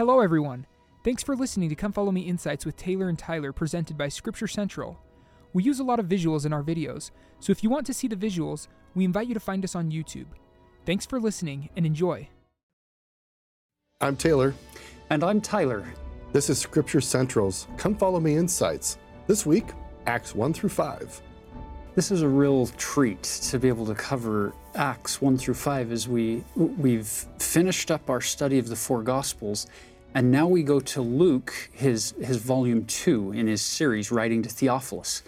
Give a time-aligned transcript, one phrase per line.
[0.00, 0.64] Hello, everyone.
[1.04, 4.46] Thanks for listening to Come Follow Me Insights with Taylor and Tyler, presented by Scripture
[4.46, 4.98] Central.
[5.52, 8.08] We use a lot of visuals in our videos, so if you want to see
[8.08, 10.28] the visuals, we invite you to find us on YouTube.
[10.86, 12.30] Thanks for listening and enjoy.
[14.00, 14.54] I'm Taylor.
[15.10, 15.84] And I'm Tyler.
[16.32, 18.96] This is Scripture Central's Come Follow Me Insights.
[19.26, 19.66] This week,
[20.06, 21.20] Acts 1 through 5.
[21.94, 26.08] This is a real treat to be able to cover Acts 1 through 5 as
[26.08, 29.66] we we've finished up our study of the four gospels
[30.14, 34.48] and now we go to Luke his his volume 2 in his series writing to
[34.48, 35.22] Theophilus.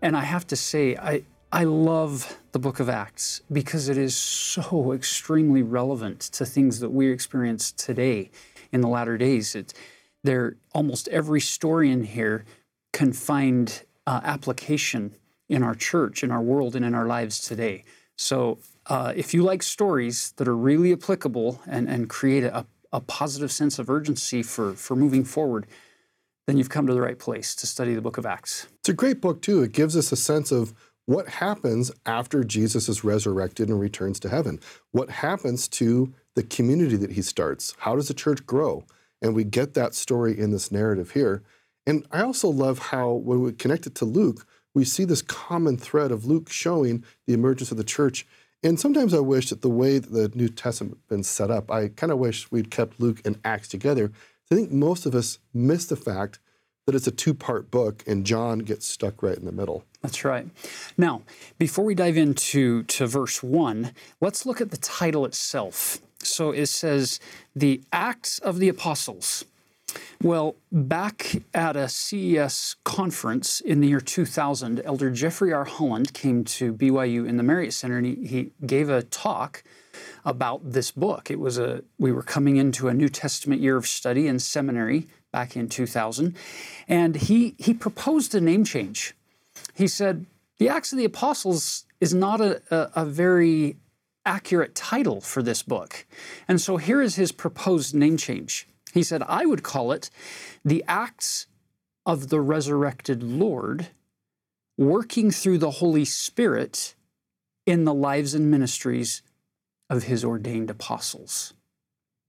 [0.00, 4.14] And I have to say I I love the book of Acts because it is
[4.14, 8.30] so extremely relevant to things that we experience today
[8.70, 9.54] in the latter days.
[9.54, 9.72] It,
[10.22, 12.44] there, almost every story in here
[12.92, 15.14] can find uh, application
[15.48, 17.84] in our church, in our world, and in our lives today.
[18.16, 23.00] So, uh, if you like stories that are really applicable and, and create a, a
[23.00, 25.66] positive sense of urgency for, for moving forward,
[26.46, 28.68] then you've come to the right place to study the book of Acts.
[28.80, 29.62] It's a great book, too.
[29.62, 30.72] It gives us a sense of
[31.04, 34.60] what happens after Jesus is resurrected and returns to heaven.
[34.92, 37.74] What happens to the community that he starts?
[37.78, 38.84] How does the church grow?
[39.20, 41.42] And we get that story in this narrative here.
[41.86, 45.76] And I also love how, when we connect it to Luke, we see this common
[45.76, 48.26] thread of Luke showing the emergence of the church.
[48.62, 51.70] And sometimes I wish that the way that the New Testament has been set up,
[51.70, 54.10] I kind of wish we'd kept Luke and Acts together.
[54.50, 56.40] I think most of us miss the fact
[56.86, 59.84] that it's a two part book and John gets stuck right in the middle.
[60.02, 60.48] That's right.
[60.96, 61.22] Now,
[61.58, 65.98] before we dive into to verse 1, let's look at the title itself.
[66.20, 67.20] So it says,
[67.54, 69.44] The Acts of the Apostles.
[70.22, 75.64] Well, back at a CES conference in the year 2000, Elder Jeffrey R.
[75.64, 79.62] Holland came to BYU in the Marriott Center and he, he gave a talk
[80.24, 81.30] about this book.
[81.30, 85.06] It was a we were coming into a New Testament year of study in seminary
[85.32, 86.36] back in 2000,
[86.88, 89.14] and he he proposed a name change.
[89.74, 90.26] He said
[90.58, 93.76] the Acts of the Apostles is not a, a, a very
[94.26, 96.06] accurate title for this book,
[96.46, 98.68] and so here is his proposed name change.
[98.92, 100.10] He said, I would call it
[100.64, 101.46] the acts
[102.06, 103.88] of the resurrected Lord
[104.76, 106.94] working through the Holy Spirit
[107.66, 109.22] in the lives and ministries
[109.90, 111.52] of his ordained apostles.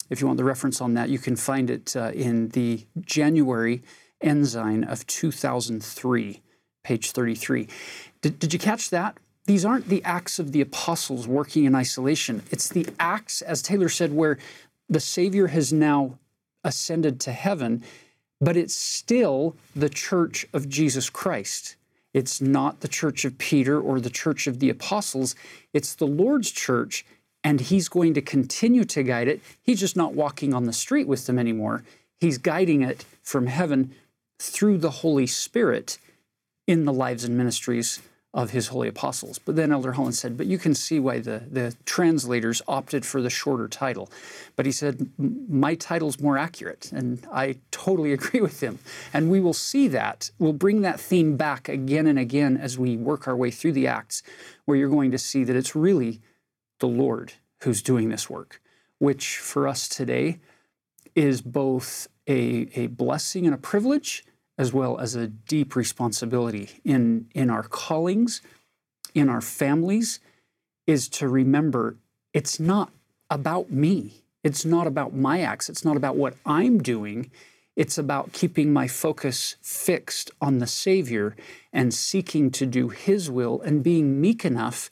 [0.09, 3.83] If you want the reference on that, you can find it uh, in the January
[4.21, 6.41] Ensign of 2003,
[6.83, 7.67] page 33.
[8.21, 9.17] Did, did you catch that?
[9.45, 12.43] These aren't the acts of the apostles working in isolation.
[12.51, 14.37] It's the acts, as Taylor said, where
[14.89, 16.17] the Savior has now
[16.63, 17.83] ascended to heaven,
[18.41, 21.75] but it's still the church of Jesus Christ.
[22.13, 25.35] It's not the church of Peter or the church of the apostles.
[25.73, 27.05] It's the Lord's church,
[27.43, 29.41] and He's going to continue to guide it.
[29.61, 31.83] He's just not walking on the street with them anymore.
[32.19, 33.93] He's guiding it from heaven
[34.39, 35.99] through the Holy Spirit
[36.67, 38.01] in the lives and ministries
[38.33, 39.39] of his holy apostles.
[39.39, 43.21] But then Elder Holland said, but you can see why the, the translators opted for
[43.21, 44.09] the shorter title.
[44.55, 46.91] But he said, my title's more accurate.
[46.91, 48.77] And I totally agree with him.
[49.13, 50.29] And we will see that.
[50.37, 53.87] We'll bring that theme back again and again as we work our way through the
[53.87, 54.21] Acts,
[54.65, 56.21] where you're going to see that it's really
[56.79, 58.61] the Lord who's doing this work,
[58.99, 60.39] which for us today
[61.15, 64.23] is both a, a blessing and a privilege
[64.59, 68.41] as well as a deep responsibility in, in our callings,
[69.15, 70.19] in our families,
[70.85, 71.95] is to remember
[72.33, 72.91] it's not
[73.29, 74.25] about me.
[74.43, 75.69] It's not about my acts.
[75.69, 77.31] It's not about what I'm doing.
[77.77, 81.37] It's about keeping my focus fixed on the Savior
[81.71, 84.91] and seeking to do His will and being meek enough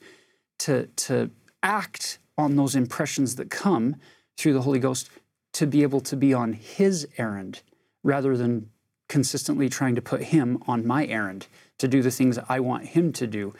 [0.60, 1.30] to, to
[1.62, 3.96] act on those impressions that come
[4.38, 5.10] through the Holy Ghost
[5.52, 7.60] to be able to be on His errand
[8.02, 8.70] rather than
[9.08, 11.46] consistently trying to put him on my errand
[11.78, 13.54] to do the things I want him to do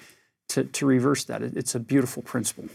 [0.49, 1.43] to, to reverse that.
[1.43, 2.69] It's a beautiful principle.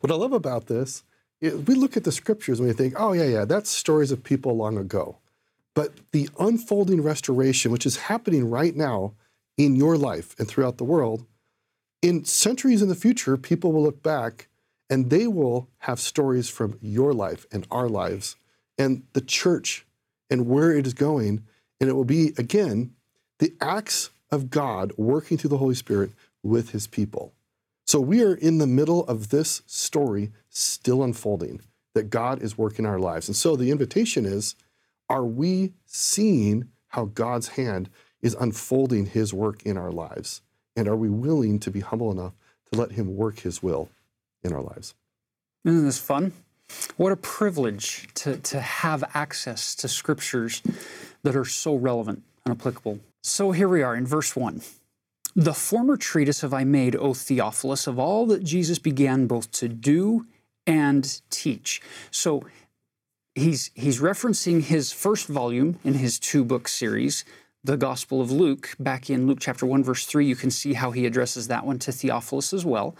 [0.00, 1.04] What I love about this
[1.40, 4.24] is we look at the scriptures and we think, oh, yeah, yeah, that's stories of
[4.24, 5.18] people long ago.
[5.74, 9.14] But the unfolding restoration, which is happening right now
[9.58, 11.26] in your life and throughout the world,
[12.02, 14.48] in centuries in the future, people will look back
[14.88, 18.36] and they will have stories from your life and our lives
[18.78, 19.86] and the church
[20.30, 21.44] and where it is going
[21.80, 22.92] and it will be, again,
[23.38, 26.10] the acts of God working through the Holy Spirit
[26.42, 27.32] with his people.
[27.86, 31.60] So we are in the middle of this story still unfolding
[31.94, 33.28] that God is working our lives.
[33.28, 34.54] And so the invitation is
[35.08, 37.88] are we seeing how God's hand
[38.22, 40.42] is unfolding his work in our lives?
[40.74, 42.32] And are we willing to be humble enough
[42.72, 43.88] to let him work his will
[44.42, 44.94] in our lives?
[45.64, 46.32] Isn't this fun?
[46.96, 50.62] What a privilege to, to have access to scriptures
[51.26, 53.00] that are so relevant and applicable.
[53.22, 54.62] So here we are in verse 1.
[55.34, 59.68] The former treatise have I made, O Theophilus, of all that Jesus began both to
[59.68, 60.24] do
[60.66, 61.82] and teach.
[62.10, 62.44] So
[63.34, 67.24] he's he's referencing his first volume in his two book series,
[67.62, 68.74] the Gospel of Luke.
[68.78, 71.80] Back in Luke chapter one verse three, you can see how he addresses that one
[71.80, 72.96] to Theophilus as well.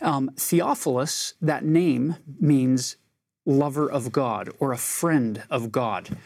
[0.00, 2.96] Um, Theophilus, that name means
[3.44, 6.16] lover of God or a friend of God.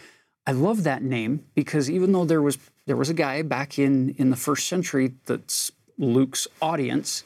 [0.46, 4.10] I love that name because even though there was there was a guy back in
[4.18, 7.22] in the first century that's Luke's audience,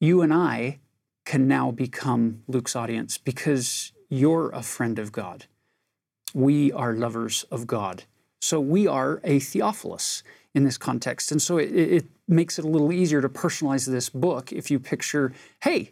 [0.00, 0.78] you and I
[1.24, 5.46] can now become Luke's audience because you're a friend of God.
[6.32, 8.04] We are lovers of God.
[8.40, 10.22] So we are a Theophilus
[10.54, 11.32] in this context.
[11.32, 14.78] And so it, it makes it a little easier to personalize this book if you
[14.78, 15.90] picture, hey,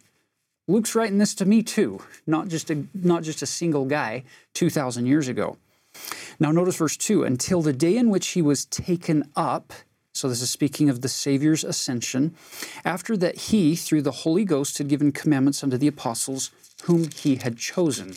[0.69, 4.23] Luke's writing this to me too, not just a, not just a single guy
[4.55, 5.57] 2,000 years ago.
[6.39, 9.73] Now, notice verse 2 until the day in which he was taken up.
[10.13, 12.35] So, this is speaking of the Savior's ascension.
[12.85, 16.51] After that, he, through the Holy Ghost, had given commandments unto the apostles
[16.85, 18.15] whom he had chosen.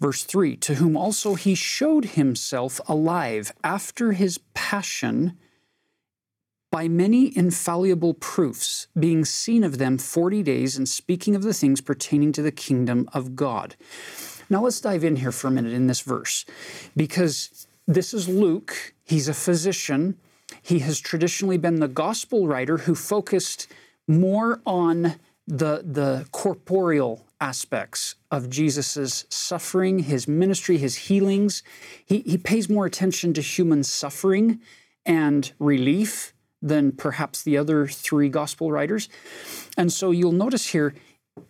[0.00, 5.38] Verse 3 To whom also he showed himself alive after his passion
[6.72, 11.82] by many infallible proofs, being seen of them forty days, and speaking of the things
[11.82, 13.76] pertaining to the kingdom of God.
[14.52, 16.44] Now let's dive in here for a minute in this verse,
[16.94, 18.92] because this is Luke.
[19.02, 20.18] He's a physician.
[20.60, 23.66] He has traditionally been the gospel writer who focused
[24.06, 25.14] more on
[25.46, 31.62] the, the corporeal aspects of Jesus' suffering, his ministry, his healings.
[32.04, 34.60] He, he pays more attention to human suffering
[35.06, 39.08] and relief than perhaps the other three gospel writers.
[39.78, 40.94] And so you'll notice here,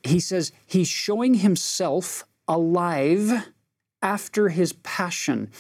[0.05, 3.49] he says he's showing himself alive
[4.03, 5.51] after his passion.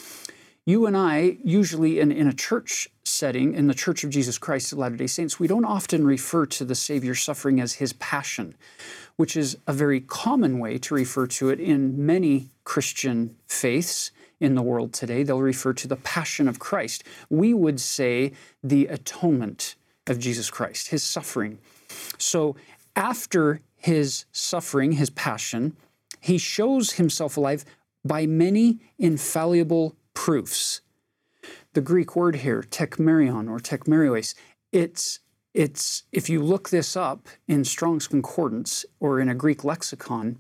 [0.64, 4.73] You and I, usually in, in a church setting, in the Church of Jesus Christ
[4.73, 8.55] of Latter day Saints, we don't often refer to the Savior's suffering as his passion,
[9.17, 14.55] which is a very common way to refer to it in many Christian faiths in
[14.55, 15.23] the world today.
[15.23, 17.05] They'll refer to the passion of Christ.
[17.29, 18.32] We would say
[18.62, 19.75] the atonement
[20.06, 21.58] of Jesus Christ, his suffering.
[22.19, 22.56] So
[22.96, 25.76] after his suffering, his passion,
[26.22, 27.64] he shows himself alive
[28.04, 30.80] by many infallible proofs.
[31.74, 34.34] The Greek word here, tekmerion or tekmerios,
[34.70, 35.19] it's
[35.54, 40.38] it's if you look this up in Strong's Concordance or in a Greek lexicon,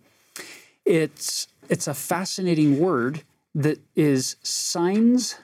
[0.84, 3.24] it's it's a fascinating word
[3.54, 5.36] that is signs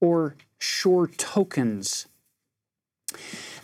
[0.00, 2.06] or sure tokens.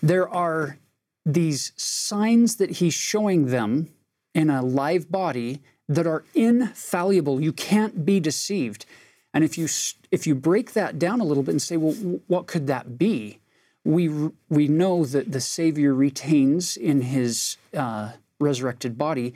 [0.02, 0.78] There are
[1.24, 3.88] these signs that he's showing them
[4.34, 7.40] in a live body that are infallible.
[7.40, 8.86] You can't be deceived.
[9.32, 9.68] And if you
[10.10, 13.38] if you break that down a little bit and say, well, what could that be?
[13.84, 19.34] We we know that the Savior retains in his uh, resurrected body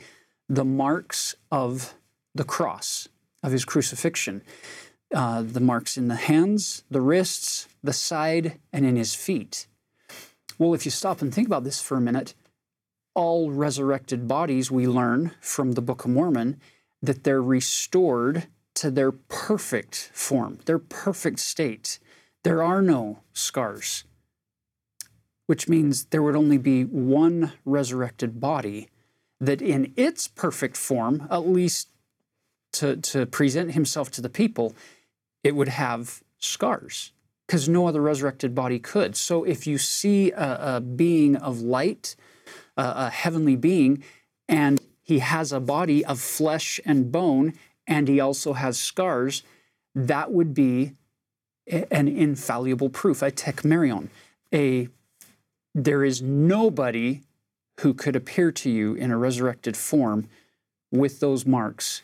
[0.49, 1.93] the marks of
[2.35, 3.07] the cross
[3.43, 4.41] of his crucifixion,
[5.13, 9.67] uh, the marks in the hands, the wrists, the side, and in his feet.
[10.57, 12.33] Well, if you stop and think about this for a minute,
[13.13, 16.59] all resurrected bodies, we learn from the Book of Mormon
[17.01, 21.99] that they're restored to their perfect form, their perfect state.
[22.43, 24.05] There are no scars,
[25.47, 28.87] which means there would only be one resurrected body
[29.39, 31.89] that, in its perfect form, at least
[32.73, 34.73] to, to present himself to the people,
[35.43, 37.11] it would have scars
[37.45, 39.15] because no other resurrected body could.
[39.17, 42.15] So if you see a, a being of light,
[42.77, 44.03] a, heavenly being,
[44.47, 47.53] and he has a body of flesh and bone,
[47.87, 49.43] and he also has scars,
[49.93, 50.93] that would be
[51.67, 54.09] an infallible proof, a tekmerion.
[54.53, 54.89] A
[55.73, 57.21] there is nobody
[57.79, 60.27] who could appear to you in a resurrected form
[60.91, 62.01] with those marks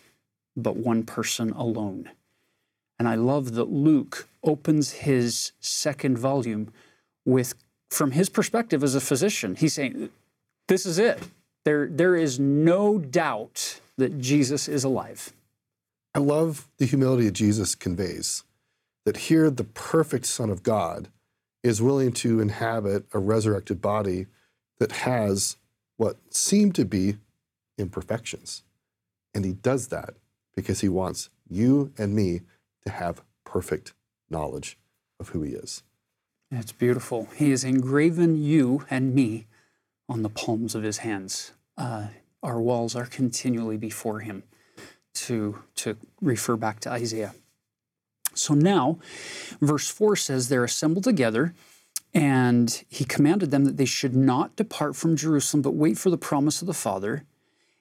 [0.56, 2.10] but one person alone.
[2.98, 6.74] And I love that Luke opens his second volume
[7.26, 7.54] with,
[7.92, 10.10] from his perspective as a physician, he's saying,
[10.68, 11.20] this is it.
[11.66, 15.34] There, there is no doubt that Jesus is alive.
[16.14, 18.44] I love the humility that Jesus conveys.
[19.06, 21.10] That here, the perfect Son of God
[21.64, 24.28] is willing to inhabit a resurrected body
[24.80, 25.58] that has
[25.98, 27.18] what seem to be
[27.78, 28.64] imperfections.
[29.34, 30.16] And he does that
[30.56, 32.42] because he wants you and me
[32.86, 33.94] to have perfect
[34.30, 34.78] knowledge
[35.20, 35.84] of who he is.
[36.52, 37.28] It's beautiful.
[37.36, 39.48] He has engraven you and me
[40.10, 41.52] on the palms of his hands.
[41.78, 42.08] Uh,
[42.44, 44.44] our walls are continually before him
[45.14, 47.34] to, to refer back to Isaiah.
[48.34, 49.00] So now,
[49.60, 51.54] verse 4 says, They're assembled together,
[52.14, 56.18] and he commanded them that they should not depart from Jerusalem, but wait for the
[56.18, 57.24] promise of the Father.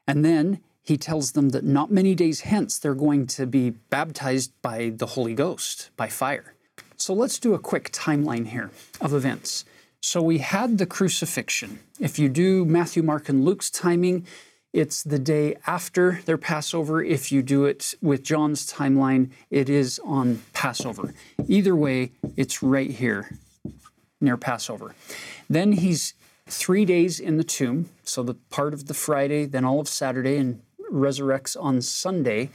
[0.06, 4.52] And then he tells them that not many days hence they're going to be baptized
[4.62, 6.54] by the Holy Ghost, by fire.
[6.96, 9.64] So let's do a quick timeline here of events.
[10.06, 11.80] So we had the crucifixion.
[11.98, 14.24] If you do Matthew, Mark, and Luke's timing,
[14.72, 17.02] it's the day after their Passover.
[17.02, 21.12] If you do it with John's timeline, it is on Passover.
[21.48, 23.36] Either way, it's right here
[24.20, 24.94] near Passover.
[25.50, 26.14] Then he's
[26.46, 30.36] three days in the tomb, so the part of the Friday, then all of Saturday,
[30.36, 32.50] and resurrects on Sunday.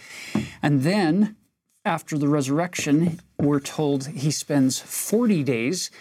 [0.64, 1.36] And then
[1.84, 5.92] after the resurrection, we're told he spends 40 days,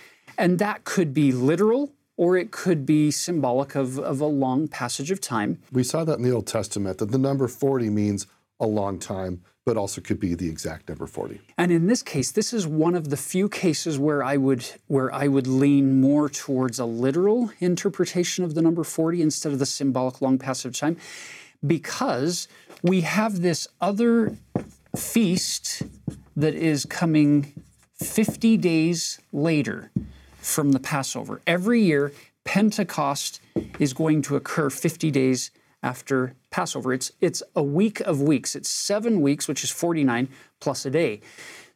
[0.40, 5.10] and that could be literal or it could be symbolic of, of a long passage
[5.10, 5.58] of time.
[5.72, 8.26] We saw that in the Old Testament that the number 40 means
[8.58, 11.40] a long time, but also could be the exact number 40.
[11.56, 15.12] And in this case, this is one of the few cases where I would where
[15.14, 19.66] I would lean more towards a literal interpretation of the number 40 instead of the
[19.66, 20.96] symbolic long passage of time
[21.66, 22.48] because
[22.82, 24.36] we have this other
[24.96, 25.82] feast
[26.36, 27.52] that is coming
[27.98, 29.90] 50 days later
[30.40, 31.40] from the Passover.
[31.46, 32.12] Every year,
[32.44, 33.40] Pentecost
[33.78, 35.50] is going to occur 50 days
[35.82, 36.92] after Passover.
[36.92, 38.54] It's, it's a week of weeks.
[38.54, 40.28] It's seven weeks, which is 49
[40.60, 41.20] plus a day.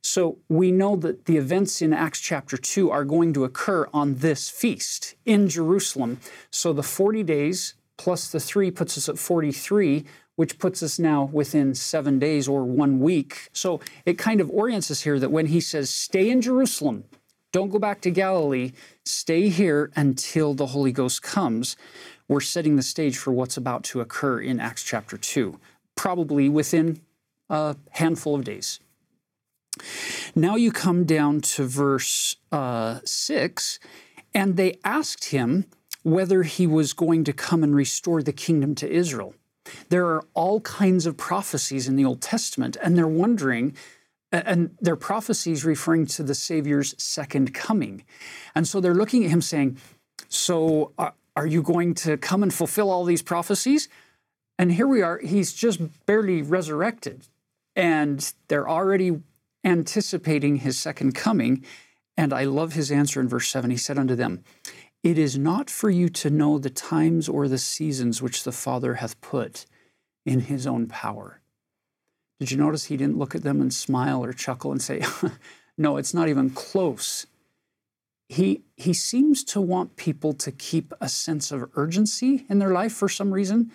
[0.03, 4.17] So we know that the events in Acts chapter 2 are going to occur on
[4.17, 6.21] this feast in Jerusalem.
[6.51, 10.05] So the 40 days plus the 3 puts us at 43,
[10.37, 13.49] which puts us now within seven days or one week.
[13.53, 17.05] So it kind of orients us here that when he says, stay in Jerusalem,
[17.55, 18.73] don't go back to Galilee,
[19.05, 21.77] stay here until the Holy Ghost comes,
[22.27, 25.61] we're setting the stage for what's about to occur in Acts chapter 2,
[25.95, 27.01] probably within
[27.49, 28.81] a handful of days.
[30.35, 33.79] Now you come down to verse uh, 6,
[34.35, 35.67] and they asked him
[36.03, 39.33] whether he was going to come and restore the kingdom to Israel.
[39.91, 43.77] There are all kinds of prophecies in the Old Testament, and they're wondering,
[44.45, 48.05] and they're prophecies referring to the Savior's second coming.
[48.55, 49.79] And so they're looking at him saying,
[50.29, 53.89] So uh, are you going to come and fulfill all these prophecies?
[54.59, 57.27] And here we are, he's just barely resurrected,
[57.75, 59.21] and they're already
[59.65, 61.65] anticipating his second coming.
[62.17, 63.71] And I love his answer in verse 7.
[63.71, 64.45] He said unto them,
[65.03, 68.95] It is not for you to know the times or the seasons which the Father
[68.95, 69.67] hath put
[70.25, 71.41] in his own power.
[72.45, 75.03] Did you notice he didn't look at them and smile or chuckle and say,
[75.79, 77.27] No, it's not even close?
[78.29, 82.93] He, he seems to want people to keep a sense of urgency in their life
[82.93, 83.73] for some reason.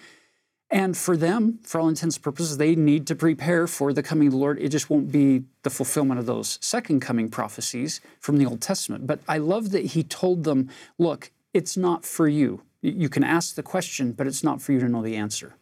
[0.69, 4.27] And for them, for all intents and purposes, they need to prepare for the coming
[4.27, 4.59] of the Lord.
[4.59, 9.07] It just won't be the fulfillment of those second coming prophecies from the Old Testament.
[9.07, 12.61] But I love that he told them, look, it's not for you.
[12.83, 15.55] You can ask the question, but it's not for you to know the answer.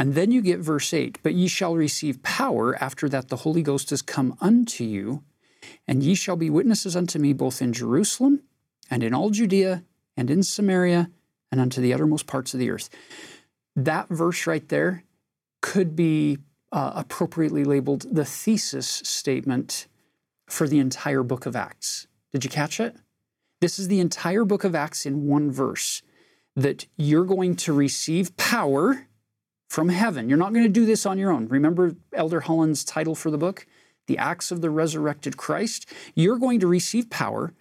[0.00, 3.62] And then you get verse 8 But ye shall receive power after that the Holy
[3.62, 5.22] Ghost is come unto you,
[5.86, 8.42] and ye shall be witnesses unto me both in Jerusalem
[8.90, 9.84] and in all Judea
[10.16, 11.10] and in Samaria
[11.52, 12.90] and unto the uttermost parts of the earth
[13.76, 15.04] that verse right there
[15.60, 16.38] could be
[16.72, 19.86] uh, appropriately labeled the thesis statement
[20.48, 22.06] for the entire book of Acts.
[22.32, 22.96] Did you catch it?
[23.60, 26.02] This is the entire book of Acts in one verse
[26.56, 29.06] that you're going to receive power
[29.70, 30.28] from heaven.
[30.28, 31.48] You're not going to do this on your own.
[31.48, 33.66] Remember Elder Holland's title for the book?
[34.06, 35.86] The Acts of the Resurrected Christ.
[36.14, 37.54] You're going to receive power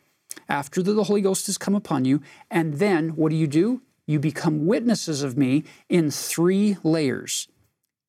[0.49, 2.21] after the Holy Ghost has come upon you.
[2.51, 3.81] And then what do you do?
[4.09, 7.47] you become witnesses of me in three layers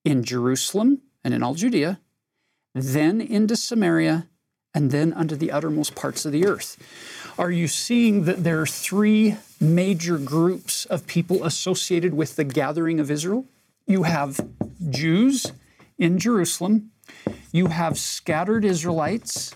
[0.03, 2.01] in Jerusalem and in all Judea,
[2.75, 4.27] then into Samaria,
[4.73, 6.79] and then unto the uttermost parts of the earth.
[7.39, 12.99] Are you seeing that there are three major groups of people associated with the gathering
[12.99, 13.45] of Israel?
[13.87, 14.41] You have
[14.89, 15.53] Jews
[15.99, 16.91] in Jerusalem,
[17.53, 19.55] you have scattered Israelites.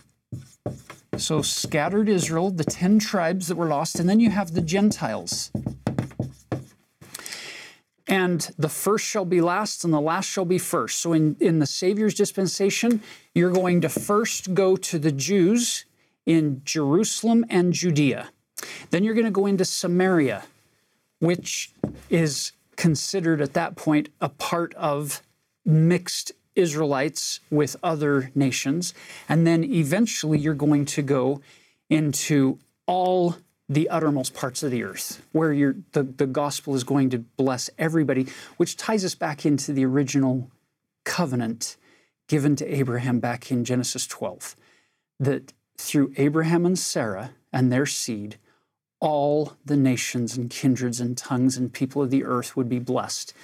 [1.17, 5.53] So, scattered Israel, the 10 tribes that were lost, and then you have the Gentiles
[8.07, 11.01] and the first shall be last and the last shall be first.
[11.01, 13.03] So in, in the Savior's dispensation,
[13.35, 15.85] you're going to first go to the Jews
[16.27, 18.31] in Jerusalem and Judea.
[18.91, 20.45] Then you're going to go into Samaria,
[21.21, 21.73] which
[22.11, 25.23] is considered at that point a part of
[25.65, 28.95] mixed Israelites with other nations.
[29.29, 31.41] And then eventually you're going to go
[31.91, 33.37] into all
[33.69, 38.27] the uttermost parts of the earth, where the, the gospel is going to bless everybody,
[38.57, 40.51] which ties us back into the original
[41.05, 41.77] covenant
[42.29, 44.57] given to Abraham back in Genesis 12
[45.21, 48.37] that through Abraham and Sarah and their seed,
[49.05, 53.35] all the nations and kindreds and tongues and people of the earth would be blessed.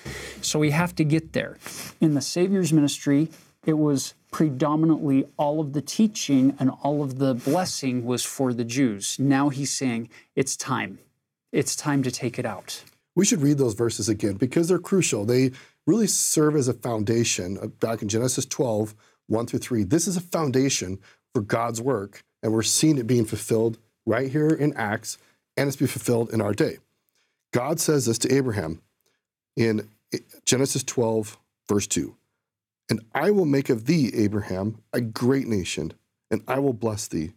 [0.41, 1.59] So we have to get there.
[2.01, 3.29] In the Savior's ministry,
[3.67, 8.65] it was predominantly all of the teaching and all of the blessing was for the
[8.65, 9.19] Jews.
[9.19, 10.99] Now he's saying it's time.
[11.53, 12.83] It's time to take it out.
[13.15, 15.27] We should read those verses again because they're crucial.
[15.27, 15.51] They
[15.87, 17.59] really serve as a foundation.
[17.59, 18.95] Uh, back in Genesis 12,
[19.27, 21.01] 1 through 3, this is a foundation
[21.35, 23.77] for God's work, and we're seeing it being fulfilled
[24.07, 25.19] right here in Acts
[25.61, 26.79] and it's be fulfilled in our day.
[27.53, 28.81] God says this to Abraham
[29.57, 29.91] in
[30.47, 31.37] Genesis 12,
[31.69, 32.17] verse 2
[32.89, 35.93] And I will make of thee, Abraham, a great nation,
[36.31, 37.33] and I will bless thee,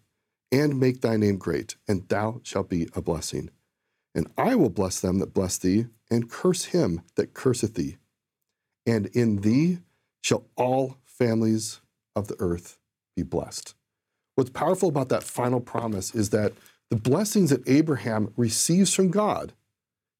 [0.53, 3.49] and make thy name great, and thou shalt be a blessing.
[4.15, 7.97] And I will bless them that bless thee, and curse him that curseth thee.
[8.85, 9.79] And in thee
[10.21, 11.81] shall all families
[12.15, 12.77] of the earth
[13.17, 13.75] be blessed.
[14.35, 16.53] What's powerful about that final promise is that
[16.93, 19.53] the blessings that Abraham receives from God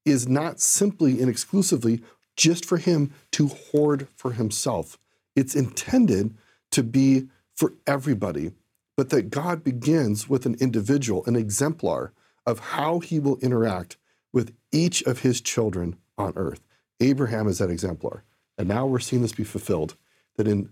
[0.06, 2.02] is not simply and exclusively
[2.36, 4.98] just for him to hoard for himself.
[5.36, 6.34] It's intended
[6.72, 8.54] to be for everybody,
[8.98, 12.12] but that God begins with an individual, an exemplar
[12.44, 13.98] of how he will interact
[14.34, 16.62] with each of his children on earth.
[17.00, 18.24] Abraham is that exemplar.
[18.58, 19.96] And now we're seeing this be fulfilled
[20.38, 20.72] that in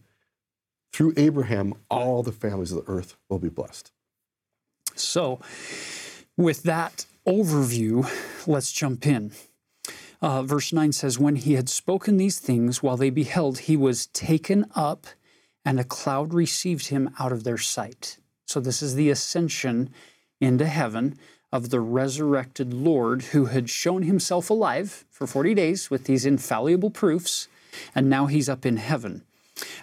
[0.91, 3.91] through Abraham all the families of the earth will be blessed.
[5.01, 5.39] So,
[6.37, 8.09] with that overview,
[8.47, 9.31] let's jump in.
[10.21, 14.07] Uh, verse 9 says, When he had spoken these things, while they beheld, he was
[14.07, 15.07] taken up,
[15.65, 18.17] and a cloud received him out of their sight.
[18.45, 19.89] So, this is the ascension
[20.39, 21.17] into heaven
[21.51, 26.91] of the resurrected Lord who had shown himself alive for 40 days with these infallible
[26.91, 27.47] proofs,
[27.93, 29.23] and now he's up in heaven.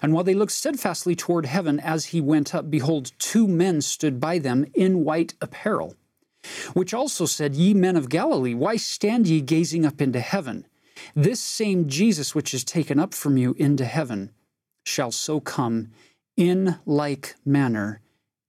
[0.02, 4.20] And while they looked steadfastly toward heaven as he went up, behold, two men stood
[4.20, 5.94] by them in white apparel,
[6.74, 10.66] which also said, Ye men of Galilee, why stand ye gazing up into heaven?
[11.14, 14.32] This same Jesus which is taken up from you into heaven
[14.84, 15.90] shall so come
[16.36, 18.00] in like manner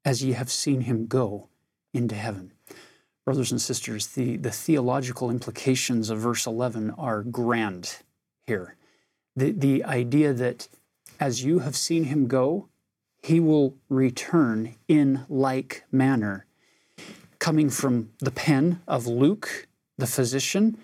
[0.06, 1.50] as ye have seen him go
[1.94, 2.52] into heaven.
[3.26, 7.98] Brothers and sisters, the, the theological implications of verse 11 are grand
[8.48, 8.76] here.
[9.36, 10.68] The, the idea that
[11.20, 12.70] as you have seen him go,
[13.22, 16.46] he will return in like manner.
[17.40, 20.78] Coming from the pen of Luke, the physician,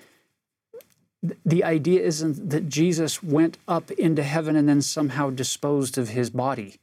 [1.46, 6.30] the idea isn't that Jesus went up into heaven and then somehow disposed of his
[6.30, 6.76] body.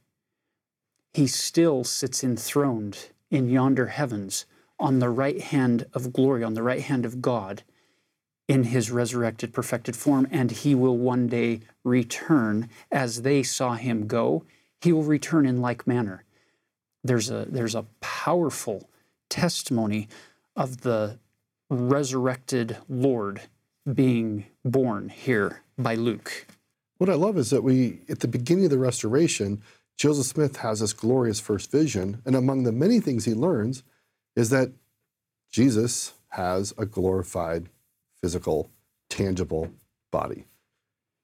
[1.13, 4.45] He still sits enthroned in yonder heavens
[4.79, 7.63] on the right hand of glory, on the right hand of God
[8.47, 14.07] in his resurrected, perfected form, and he will one day return as they saw him
[14.07, 14.43] go.
[14.81, 16.23] He will return in like manner.
[17.03, 18.89] There's a, there's a powerful
[19.29, 20.07] testimony
[20.55, 21.19] of the
[21.69, 23.41] resurrected Lord
[23.91, 26.47] being borne here by Luke.
[26.97, 29.61] What I love is that we, at the beginning of the restoration,
[29.97, 33.83] Joseph Smith has this glorious first vision, and among the many things he learns
[34.35, 34.71] is that
[35.51, 37.69] Jesus has a glorified
[38.23, 38.71] physical,
[39.09, 39.69] tangible
[40.09, 40.45] body.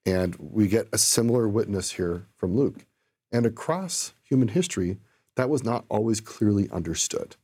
[0.05, 2.85] And we get a similar witness here from Luke.
[3.31, 4.97] And across human history,
[5.37, 7.37] that was not always clearly understood.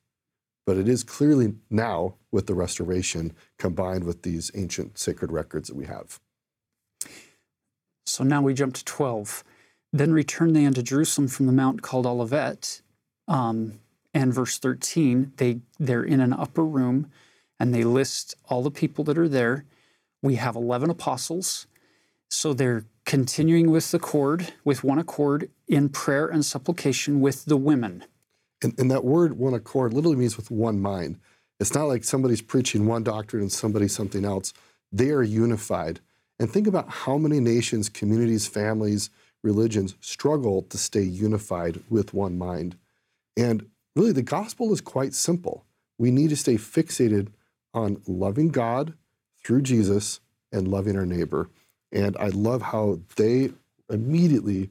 [0.65, 5.77] But it is clearly now with the restoration combined with these ancient sacred records that
[5.77, 6.19] we have.
[8.05, 9.43] So now we jump to 12.
[9.93, 12.81] Then returned they unto Jerusalem from the mount called Olivet.
[13.29, 13.79] Um,
[14.13, 17.09] and verse 13, they, they're in an upper room
[17.59, 19.65] and they list all the people that are there.
[20.21, 21.67] We have 11 apostles.
[22.29, 27.57] So they're continuing with the chord, with one accord, in prayer and supplication with the
[27.57, 28.03] women.
[28.63, 31.19] And, and, that word one accord literally means with one mind.
[31.59, 34.53] It's not like somebody's preaching one doctrine and somebody something else.
[34.91, 35.99] They are unified.
[36.39, 39.09] And think about how many nations, communities, families,
[39.43, 42.75] religions struggle to stay unified with one mind.
[43.37, 45.65] And really, the gospel is quite simple.
[45.97, 47.27] We need to stay fixated
[47.75, 48.93] on loving God
[49.43, 51.49] through Jesus and loving our neighbor.
[51.91, 53.51] And I love how they
[53.89, 54.69] immediately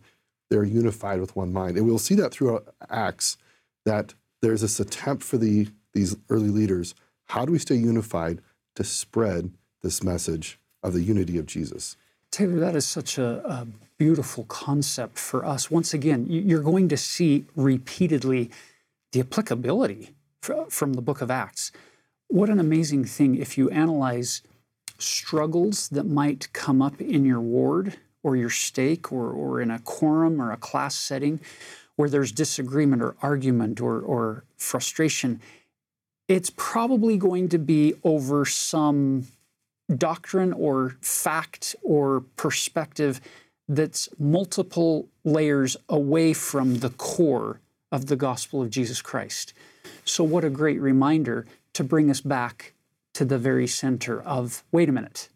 [0.50, 1.76] they're unified with one mind.
[1.76, 3.36] And we'll see that throughout Acts
[3.84, 6.94] that there's this attempt for the these early leaders.
[7.26, 8.40] How do we stay unified
[8.74, 11.96] to spread this message of the unity of Jesus?
[12.30, 15.70] Taylor, that is such a, a beautiful concept for us.
[15.70, 18.50] Once again, you're going to see repeatedly
[19.12, 21.70] the applicability from the book of Acts
[22.34, 24.42] what an amazing thing if you analyze
[24.98, 29.78] struggles that might come up in your ward or your stake or, or in a
[29.78, 31.38] quorum or a class setting
[31.94, 35.40] where there's disagreement or argument or, or frustration,
[36.26, 39.28] it's probably going to be over some
[39.96, 43.20] doctrine or fact or perspective
[43.68, 47.60] that's multiple layers away from the core
[47.92, 49.52] of the gospel of Jesus Christ.
[50.04, 52.72] So, what a great reminder to bring us back
[53.12, 55.28] to the very center of wait a minute,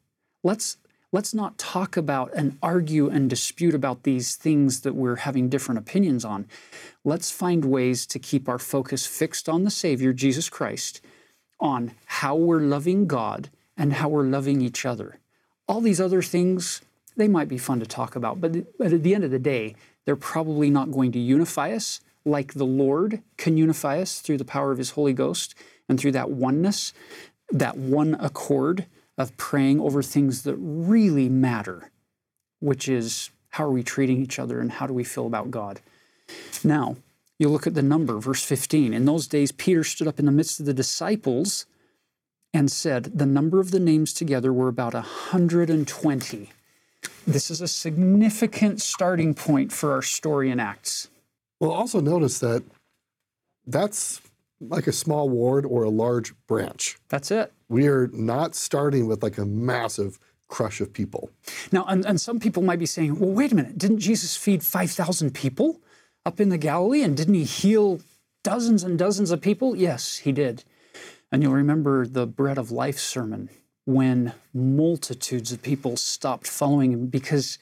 [0.42, 0.79] let's
[1.12, 5.79] let's not talk about and argue and dispute about these things that we're having different
[5.79, 6.46] opinions on.
[7.05, 11.01] Let's find ways to keep our focus fixed on the Savior, Jesus Christ,
[11.61, 15.18] on how we're loving God and how we're loving each other.
[15.66, 16.83] All these other things,
[17.16, 19.77] they might be fun to talk about, but, but at the end of the day,
[20.05, 24.44] they're probably not going to unify us like the Lord can unify us through the
[24.44, 25.55] power of His Holy Ghost
[25.88, 26.92] and through that oneness,
[27.51, 31.90] that one accord of praying over things that really matter,
[32.61, 35.81] which is how are we treating each other and how do we feel about God.
[36.62, 36.96] Now,
[37.38, 38.92] you look at the number, verse 15.
[38.92, 41.66] In those days, Peter stood up in the midst of the disciples
[42.53, 46.51] and said, The number of the names together were about 120.
[47.27, 51.09] This is a significant starting point for our story in Acts.
[51.61, 52.64] Well, also notice that
[53.66, 54.20] that's
[54.61, 56.99] like a small ward or a large branch.
[57.09, 57.53] That's it.
[57.68, 60.18] We are not starting with like a massive
[60.49, 61.31] crush of people.
[61.71, 64.62] Now, and, and some people might be saying, well, wait a minute, didn't Jesus feed
[64.62, 65.81] 5,000 people
[66.25, 67.03] up in the Galilee?
[67.03, 68.01] And didn't he heal
[68.42, 69.77] dozens and dozens of people?
[69.77, 70.64] Yes, he did.
[71.31, 73.51] And you'll remember the bread of life sermon
[73.85, 77.59] when multitudes of people stopped following him because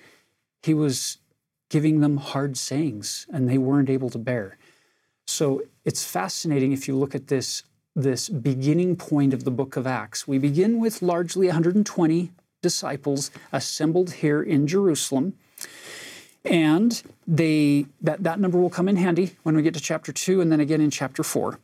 [0.63, 1.19] he was
[1.69, 4.59] giving them hard sayings and they weren't able to bear.
[5.27, 9.87] So it's fascinating if you look at this, this beginning point of the book of
[9.87, 10.27] Acts.
[10.29, 15.35] We begin with largely 120 disciples assembled here in Jerusalem.
[16.45, 20.41] And they that, that number will come in handy when we get to chapter 2
[20.41, 21.59] and then again in chapter 4.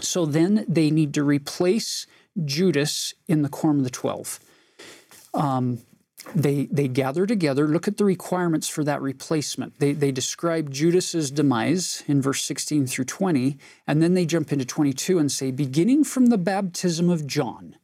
[0.00, 2.06] So then they need to replace
[2.44, 4.40] Judas in the quorum of the 12.
[5.32, 5.78] Um,
[6.34, 9.78] they, they gather together, look at the requirements for that replacement.
[9.78, 14.64] They, they describe Judas's demise in verse 16 through 20, and then they jump into
[14.64, 17.76] 22 and say, beginning from the baptism of John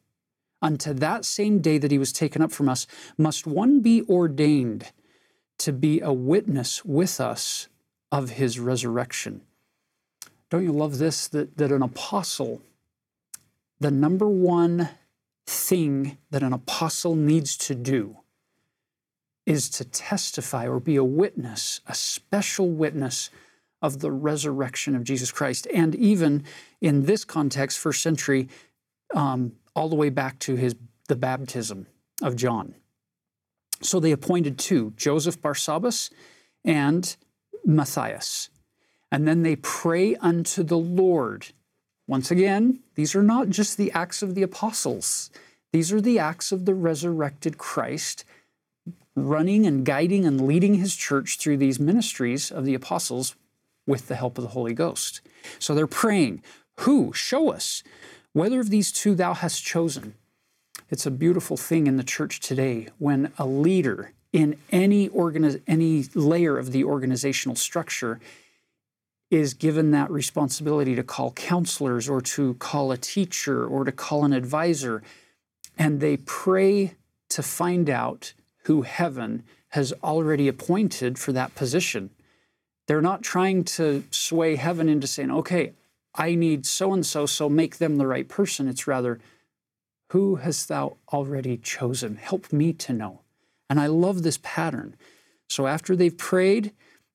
[0.61, 4.91] unto that same day that he was taken up from us, must one be ordained
[5.59, 7.67] to be a witness with us
[8.11, 9.41] of his resurrection.
[10.49, 11.27] Don't you love this?
[11.27, 12.61] That, that an apostle,
[13.79, 14.89] the number one
[15.45, 18.17] thing that an apostle needs to do
[19.45, 23.29] is to testify or be a witness, a special witness
[23.81, 25.67] of the resurrection of Jesus Christ.
[25.73, 26.43] And even
[26.81, 28.49] in this context, first century,
[29.13, 30.75] um, all the way back to his
[31.07, 31.85] the baptism
[32.23, 32.73] of John.
[33.81, 36.09] So they appointed two, Joseph Barsabbas
[36.63, 37.15] and
[37.63, 38.49] Matthias.
[39.11, 41.47] And then they pray unto the Lord.
[42.07, 45.29] Once again, these are not just the acts of the apostles.
[45.71, 48.25] These are the acts of the resurrected Christ
[49.15, 53.35] running and guiding and leading his church through these ministries of the apostles
[53.87, 55.21] with the help of the Holy Ghost.
[55.59, 56.43] So they're praying,
[56.81, 57.13] Who?
[57.13, 57.83] Show us
[58.33, 60.15] whether of these two thou hast chosen.
[60.89, 66.03] It's a beautiful thing in the church today when a leader in any organiz- any
[66.13, 68.19] layer of the organizational structure
[69.31, 74.25] is given that responsibility to call counselors or to call a teacher or to call
[74.25, 75.01] an advisor
[75.77, 76.95] and they pray
[77.29, 78.33] to find out
[78.65, 82.09] who heaven has already appointed for that position.
[82.87, 85.73] They're not trying to sway heaven into saying, okay,
[86.13, 88.67] I need so and so, so make them the right person.
[88.67, 89.19] It's rather,
[90.11, 92.15] who hast thou already chosen?
[92.15, 93.21] Help me to know.
[93.69, 94.95] And I love this pattern.
[95.49, 96.71] So after they've prayed,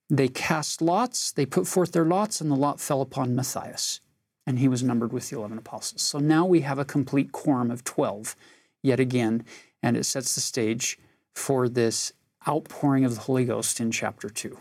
[0.08, 4.00] they cast lots, they put forth their lots, and the lot fell upon Matthias.
[4.46, 6.02] And he was numbered with the 11 apostles.
[6.02, 8.34] So now we have a complete quorum of 12
[8.82, 9.44] yet again,
[9.82, 10.98] and it sets the stage
[11.34, 12.12] for this
[12.48, 14.58] outpouring of the Holy Ghost in chapter 2.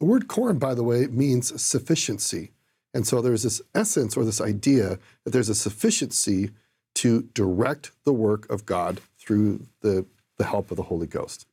[0.00, 2.50] The word quorum, by the way, means sufficiency.
[2.94, 6.50] And so there's this essence or this idea that there's a sufficiency
[6.94, 10.04] to direct the work of God through the,
[10.36, 11.46] the help of the Holy Ghost.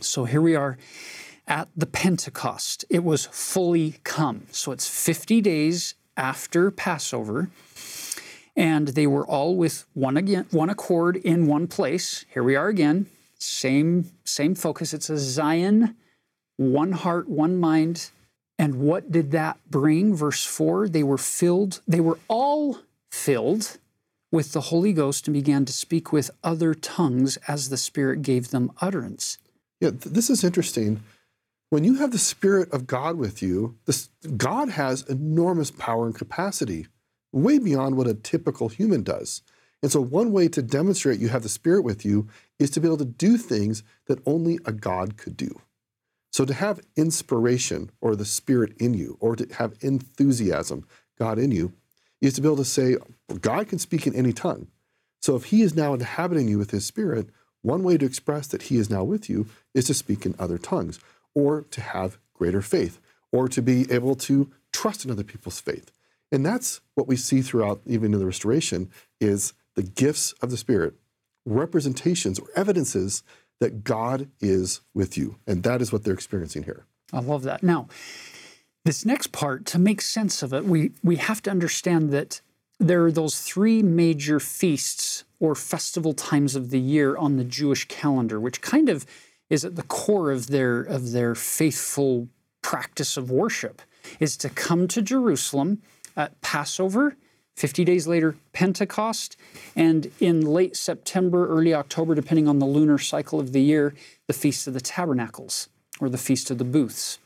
[0.00, 0.78] So here we are
[1.46, 2.84] at the Pentecost.
[2.90, 4.46] It was fully come.
[4.50, 7.50] So it's 50 days after Passover
[8.56, 12.24] and they were all with one again one accord in one place.
[12.32, 13.06] Here we are again.
[13.38, 14.94] Same same focus.
[14.94, 15.96] It's a zion
[16.56, 18.10] one heart one mind.
[18.58, 20.14] And what did that bring?
[20.14, 22.78] Verse 4 they were filled they were all
[23.10, 23.78] filled
[24.30, 28.50] with the Holy Ghost and began to speak with other tongues as the Spirit gave
[28.50, 29.38] them utterance.
[29.80, 31.02] Yeah, th- this is interesting.
[31.70, 36.14] When you have the Spirit of God with you, this, God has enormous power and
[36.14, 36.88] capacity,
[37.34, 39.42] way beyond what a typical human does.
[39.82, 42.88] And so, one way to demonstrate you have the Spirit with you is to be
[42.88, 45.60] able to do things that only a God could do.
[46.32, 50.86] So, to have inspiration or the Spirit in you, or to have enthusiasm,
[51.18, 51.74] God in you,
[52.22, 52.96] is to be able to say,
[53.40, 54.68] God can speak in any tongue.
[55.20, 57.28] So, if He is now inhabiting you with His Spirit,
[57.60, 60.56] one way to express that He is now with you is to speak in other
[60.56, 60.98] tongues,
[61.34, 63.00] or to have greater faith,
[63.32, 65.90] or to be able to trust in other people's faith.
[66.34, 70.56] And that's what we see throughout, even in the restoration, is the gifts of the
[70.56, 70.94] Spirit,
[71.46, 73.22] representations or evidences
[73.60, 75.36] that God is with you.
[75.46, 76.86] And that is what they're experiencing here.
[77.12, 77.62] I love that.
[77.62, 77.86] Now,
[78.84, 82.40] this next part, to make sense of it, we, we have to understand that
[82.80, 87.86] there are those three major feasts or festival times of the year on the Jewish
[87.86, 89.06] calendar, which kind of
[89.48, 92.28] is at the core of their of their faithful
[92.60, 93.80] practice of worship,
[94.18, 95.80] is to come to Jerusalem
[96.16, 97.16] at Passover,
[97.56, 99.36] 50 days later, Pentecost,
[99.76, 103.94] and in late September, early October, depending on the lunar cycle of the year,
[104.26, 105.68] the Feast of the Tabernacles
[106.00, 107.18] or the Feast of the Booths.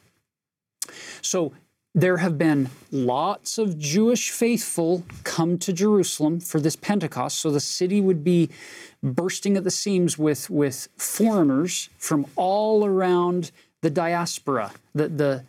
[1.22, 1.52] So
[1.94, 7.40] there have been lots of Jewish faithful come to Jerusalem for this Pentecost.
[7.40, 8.50] So the city would be
[9.02, 15.44] bursting at the seams with, with foreigners from all around the diaspora, the, the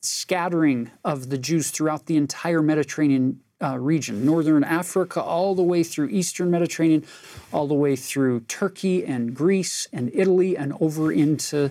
[0.00, 5.82] scattering of the Jews throughout the entire Mediterranean uh, region, northern Africa, all the way
[5.82, 7.04] through eastern Mediterranean,
[7.52, 11.70] all the way through Turkey and Greece and Italy and over into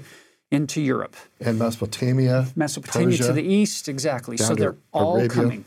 [0.50, 1.16] into Europe.
[1.42, 2.48] And Mesopotamia.
[2.56, 4.38] Mesopotamia Persia, to the east, exactly.
[4.38, 5.30] So they're all Arabia.
[5.30, 5.66] coming.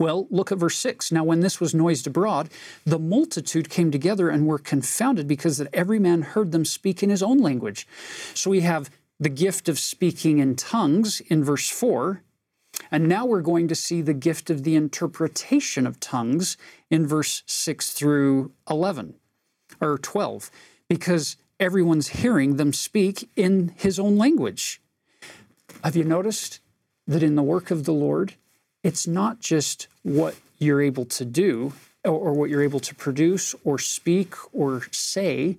[0.00, 1.10] Well, look at verse 6.
[1.10, 2.50] Now, when this was noised abroad,
[2.86, 7.10] the multitude came together and were confounded because that every man heard them speak in
[7.10, 7.86] his own language.
[8.32, 12.22] So we have the gift of speaking in tongues in verse 4.
[12.90, 16.56] And now we're going to see the gift of the interpretation of tongues
[16.90, 19.14] in verse 6 through 11
[19.80, 20.50] or 12,
[20.88, 24.80] because everyone's hearing them speak in his own language.
[25.82, 26.60] Have you noticed
[27.06, 28.34] that in the work of the Lord,
[28.82, 31.72] it's not just what you're able to do
[32.04, 35.56] or, or what you're able to produce or speak or say,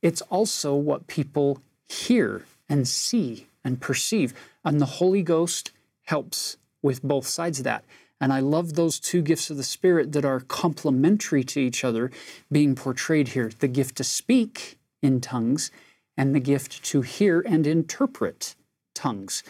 [0.00, 4.34] it's also what people hear and see and perceive.
[4.64, 5.72] And the Holy Ghost
[6.04, 7.84] helps with both sides of that.
[8.20, 12.10] And I love those two gifts of the Spirit that are complementary to each other
[12.50, 15.70] being portrayed here the gift to speak in tongues
[16.16, 18.54] and the gift to hear and interpret
[18.94, 19.42] tongues.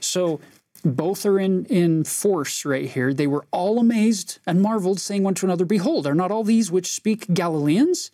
[0.00, 0.40] So
[0.84, 3.12] both are in, in force right here.
[3.12, 6.70] They were all amazed and marveled, saying one to another, Behold, are not all these
[6.70, 8.10] which speak Galileans?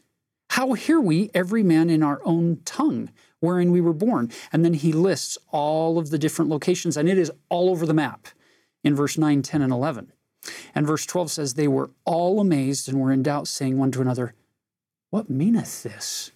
[0.54, 4.30] How hear we every man in our own tongue wherein we were born?
[4.52, 7.92] And then he lists all of the different locations, and it is all over the
[7.92, 8.28] map
[8.84, 10.12] in verse 9, 10, and 11.
[10.72, 14.00] And verse 12 says, They were all amazed and were in doubt, saying one to
[14.00, 14.32] another,
[15.10, 16.30] What meaneth this?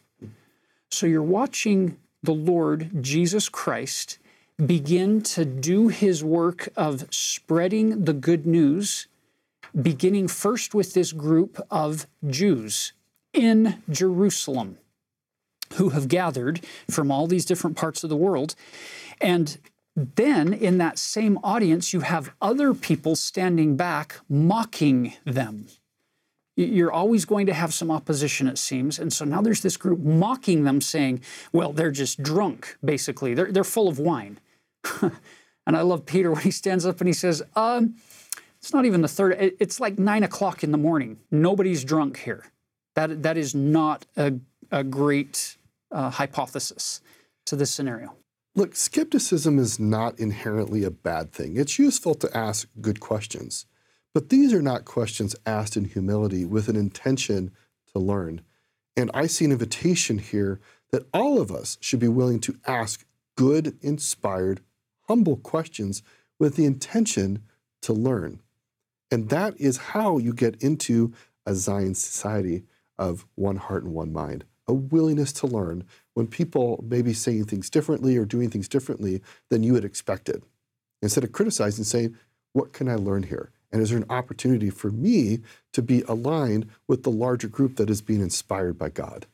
[0.91, 4.19] So you're watching the Lord Jesus Christ
[4.67, 9.07] begin to do his work of spreading the good news,
[9.81, 12.95] beginning first with this group of Jews
[13.33, 14.79] in Jerusalem
[15.75, 16.61] who have gathered
[16.91, 18.55] from all these different parts of the world.
[19.21, 19.59] And
[19.97, 25.67] then in that same audience, you have other people standing back mocking them.
[26.57, 28.99] You're always going to have some opposition, it seems.
[28.99, 31.21] And so now there's this group mocking them, saying,
[31.53, 33.35] well, they're just drunk, basically.
[33.35, 34.41] They're, they're full of wine.
[35.01, 37.95] and I love Peter when he stands up and he says, um,
[38.59, 41.21] it's not even the third, it's like nine o'clock in the morning.
[41.31, 42.47] Nobody's drunk here.
[42.95, 44.35] That, that is not a,
[44.71, 45.57] a great
[45.91, 47.01] uh, hypothesis
[47.47, 48.15] to this scenario.
[48.55, 51.57] Look, skepticism is not inherently a bad thing.
[51.57, 53.67] It's useful to ask good questions.
[54.15, 57.53] But these are not questions asked in humility with an intention
[57.93, 58.41] to learn.
[58.97, 63.05] And I see an invitation here that all of us should be willing to ask
[63.37, 64.61] good, inspired,
[65.07, 66.03] humble questions
[66.39, 67.45] with the intention
[67.83, 68.41] to learn.
[69.11, 71.13] And that is how you get into
[71.47, 72.65] a Zion society
[72.99, 75.85] of one heart and one mind, a willingness to learn
[76.15, 80.43] when people may be saying things differently or doing things differently than you had expected.
[81.01, 82.17] Instead of criticizing, saying,
[82.53, 83.51] What can I learn here?
[83.71, 85.41] And is there an opportunity for me
[85.73, 89.27] to be aligned with the larger group that is being inspired by God?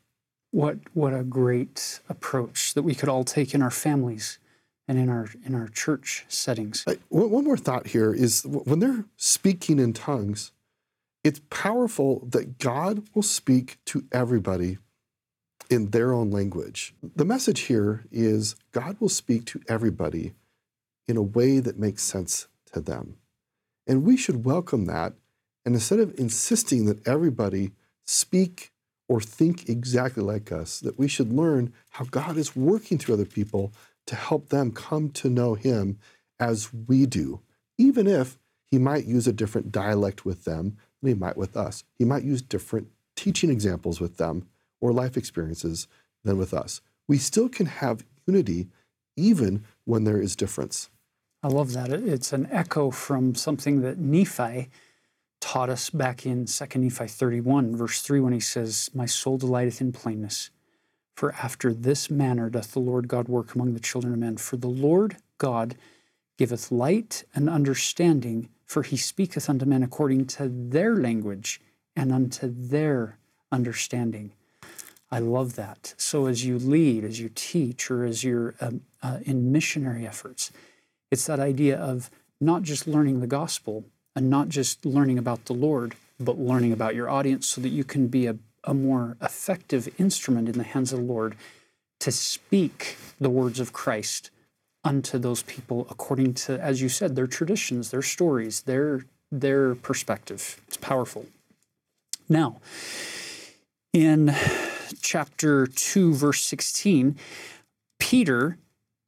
[0.50, 4.38] What what a great approach that we could all take in our families
[4.86, 6.84] and in our in our church settings.
[6.86, 10.52] I- One one more thought here is when they're speaking in tongues,
[11.24, 14.76] it's powerful that God will speak to everybody
[15.70, 16.94] in their own language.
[17.16, 20.34] The message here is God will speak to everybody
[21.08, 23.16] in a way that makes sense to them.
[23.86, 25.14] And we should welcome that.
[25.64, 27.72] And instead of insisting that everybody
[28.06, 28.70] speak
[29.08, 33.24] or think exactly like us, that we should learn how God is working through other
[33.24, 33.72] people
[34.06, 35.98] to help them come to know Him
[36.38, 37.40] as we do,
[37.78, 41.84] even if He might use a different dialect with them He might with us.
[41.98, 44.46] He might use different teaching examples with them
[44.80, 45.86] or life experiences
[46.24, 46.80] than with us.
[47.06, 48.68] We still can have unity
[49.16, 50.90] even when there is difference.
[51.42, 51.90] I love that.
[51.90, 54.70] It's an echo from something that Nephi
[55.40, 59.80] taught us back in 2 Nephi 31, verse 3, when he says, My soul delighteth
[59.80, 60.50] in plainness.
[61.14, 64.38] For after this manner doth the Lord God work among the children of men.
[64.38, 65.76] For the Lord God
[66.36, 71.60] giveth light and understanding, for he speaketh unto men according to their language
[71.94, 73.18] and unto their
[73.52, 74.32] understanding.
[75.10, 75.94] I love that.
[75.96, 80.50] So as you lead, as you teach, or as you're um, uh, in missionary efforts,
[81.10, 83.84] it's that idea of not just learning the gospel
[84.16, 87.84] and not just learning about the Lord, but learning about your audience so that you
[87.84, 91.36] can be a, a more effective instrument in the hands of the Lord
[92.00, 94.30] to speak the words of Christ
[94.84, 100.60] unto those people according to, as you said, their traditions, their stories, their their perspective.
[100.68, 101.26] It's powerful.
[102.28, 102.60] Now,
[103.92, 104.34] in
[105.02, 107.16] chapter 2, verse 16,
[107.98, 108.58] Peter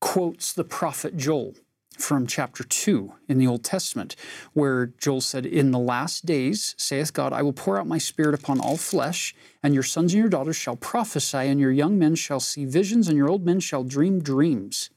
[0.00, 1.54] quotes the prophet Joel
[1.96, 4.16] from chapter 2 in the Old Testament,
[4.52, 8.34] where Joel said, In the last days, saith God, I will pour out my spirit
[8.34, 12.14] upon all flesh, and your sons and your daughters shall prophesy, and your young men
[12.14, 14.90] shall see visions, and your old men shall dream dreams.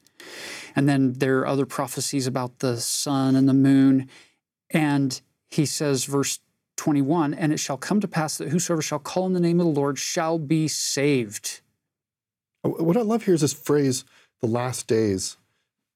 [0.74, 4.08] And then there are other prophecies about the sun and the moon.
[4.70, 6.40] And he says, verse
[6.76, 9.66] 21 And it shall come to pass that whosoever shall call on the name of
[9.66, 11.60] the Lord shall be saved.
[12.64, 14.04] Oh, what I love here is this phrase,
[14.40, 15.36] the last days.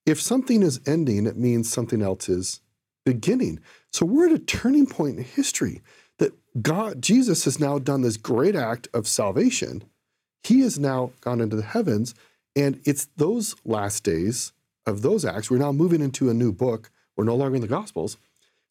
[0.07, 2.61] If something is ending, it means something else is
[3.05, 3.61] beginning.
[3.93, 5.83] So we're at a turning point in history
[6.19, 9.85] that God, Jesus has now done this great act of salvation.
[10.43, 12.15] He has now gone into the heavens,
[12.57, 14.53] and it's those last days
[14.87, 15.51] of those acts.
[15.51, 16.91] We're now moving into a new book.
[17.17, 18.17] We're no longer in the Gospels.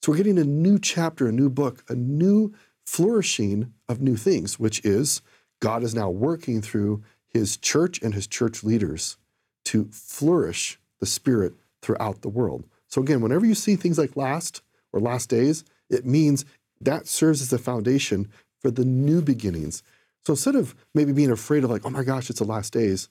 [0.02, 2.54] So we're getting a new chapter, a new book, a new
[2.86, 5.22] flourishing of new things, which is
[5.60, 9.18] God is now working through his church and his church leaders
[9.66, 12.66] to flourish the Spirit throughout the world.
[12.88, 16.46] So again, whenever you see things like last or last days, it means
[16.82, 19.84] that serves as the foundation for the new beginnings.
[20.26, 23.10] So instead of maybe being afraid of like, oh my gosh, it's the last days,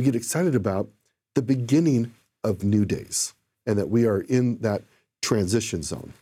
[0.00, 0.88] we get excited about
[1.34, 3.34] the beginning of new days
[3.66, 4.82] and that we are in that
[5.20, 6.14] transition zone.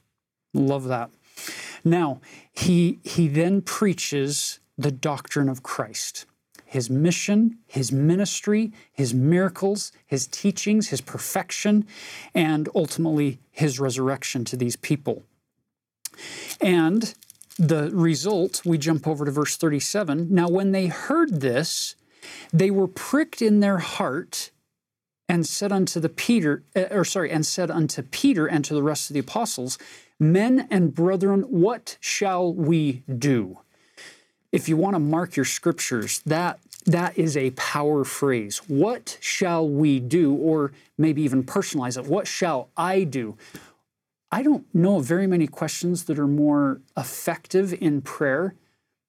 [0.52, 1.10] Love that.
[1.84, 2.20] Now,
[2.52, 6.26] he, he then preaches the doctrine of Christ
[6.64, 11.86] his mission, his ministry, his miracles, his teachings, his perfection,
[12.34, 15.22] and ultimately his resurrection to these people.
[16.60, 17.14] And
[17.58, 20.26] the result, we jump over to verse 37.
[20.30, 21.94] Now, when they heard this,
[22.52, 24.50] they were pricked in their heart
[25.28, 28.83] and said unto the Peter, eh, or sorry, and said unto Peter and to the
[28.83, 29.78] rest of the apostles,
[30.20, 33.59] Men and brethren, what shall we do?
[34.50, 38.59] If you want to mark your scriptures, that that is a power phrase.
[38.66, 40.35] What shall we do?
[40.35, 42.07] Or maybe even personalize it.
[42.07, 43.37] What shall I do?
[44.33, 48.54] I don't know of very many questions that are more effective in prayer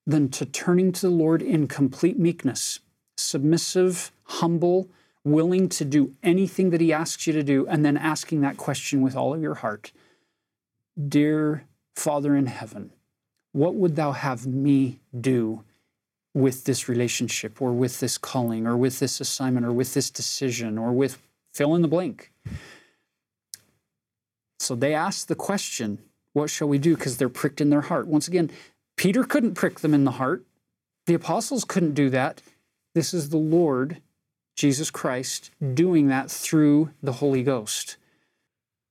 [0.06, 2.80] than to turning to the Lord in complete meekness,
[3.19, 4.89] submissive, humble,
[5.23, 9.01] willing to do anything that He asks you to do, and then asking that question
[9.01, 9.91] with all of your heart
[11.08, 12.91] Dear Father in heaven,
[13.51, 15.63] what would Thou have me do
[16.34, 20.77] with this relationship, or with this calling, or with this assignment, or with this decision,
[20.77, 21.17] or with
[21.53, 22.32] fill in the blank?
[24.60, 25.99] So they ask the question,
[26.34, 26.95] What shall we do?
[26.95, 28.08] Because they're pricked in their heart.
[28.08, 28.51] Once again,
[28.97, 30.43] Peter couldn't prick them in the heart.
[31.05, 32.41] The apostles couldn't do that.
[32.95, 34.01] This is the Lord
[34.55, 37.97] Jesus Christ doing that through the Holy Ghost.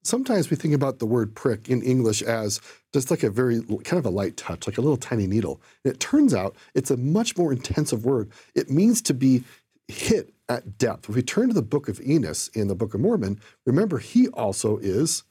[0.04, 2.60] Sometimes we think about the word prick in English as
[2.94, 5.60] just like a very kind of a light touch, like a little tiny needle.
[5.84, 8.30] And it turns out it's a much more intensive word.
[8.54, 9.44] It means to be
[9.88, 11.10] hit at depth.
[11.10, 14.28] If we turn to the book of Enos in the Book of Mormon, remember he
[14.28, 15.24] also is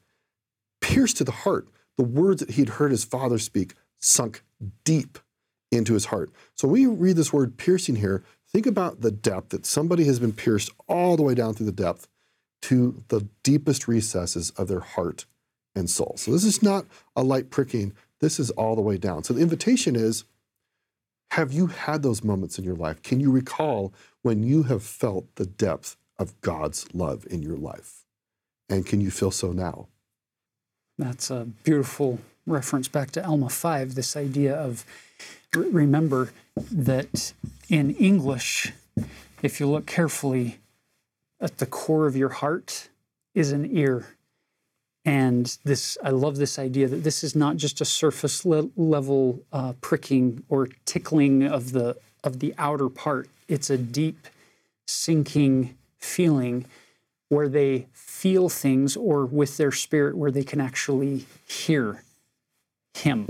[0.82, 1.68] pierced to the heart.
[1.98, 4.44] The words that he'd heard his father speak sunk
[4.84, 5.18] deep
[5.72, 6.32] into his heart.
[6.56, 10.20] So when we read this word piercing here, Think about the depth that somebody has
[10.20, 12.08] been pierced all the way down through the depth
[12.64, 15.26] to the deepest recesses of their heart
[15.76, 16.16] and soul.
[16.18, 16.86] So this is not
[17.16, 19.24] a light pricking This is all the way down.
[19.24, 20.24] So the invitation is
[21.32, 23.04] have you had those moments in your life?
[23.04, 28.06] Can you recall when you have felt the depth of God's love in your life?
[28.70, 29.88] And can you feel so now?
[30.98, 34.86] That's a beautiful reference back to Alma 5, this idea of
[35.54, 36.32] remember
[36.72, 37.34] that
[37.70, 38.72] in English,
[39.42, 40.60] if you look carefully,
[41.40, 42.90] at the core of your heart
[43.36, 44.08] is an ear.
[45.06, 49.42] And this, I love this idea that this is not just a surface le- level
[49.54, 53.30] uh, pricking or tickling of the of the outer part.
[53.48, 54.28] It's a deep,
[54.86, 56.66] sinking feeling
[57.30, 62.04] where they feel things, or with their spirit, where they can actually hear
[62.96, 63.28] Him.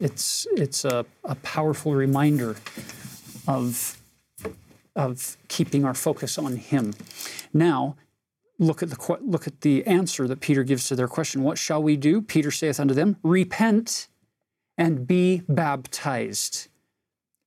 [0.00, 2.56] It's it's a, a powerful reminder
[3.48, 4.00] of
[4.94, 6.92] of keeping our focus on Him.
[7.52, 7.96] Now,
[8.58, 11.42] look at the look at the answer that Peter gives to their question.
[11.42, 12.20] What shall we do?
[12.20, 14.08] Peter saith unto them, Repent
[14.76, 16.68] and be baptized,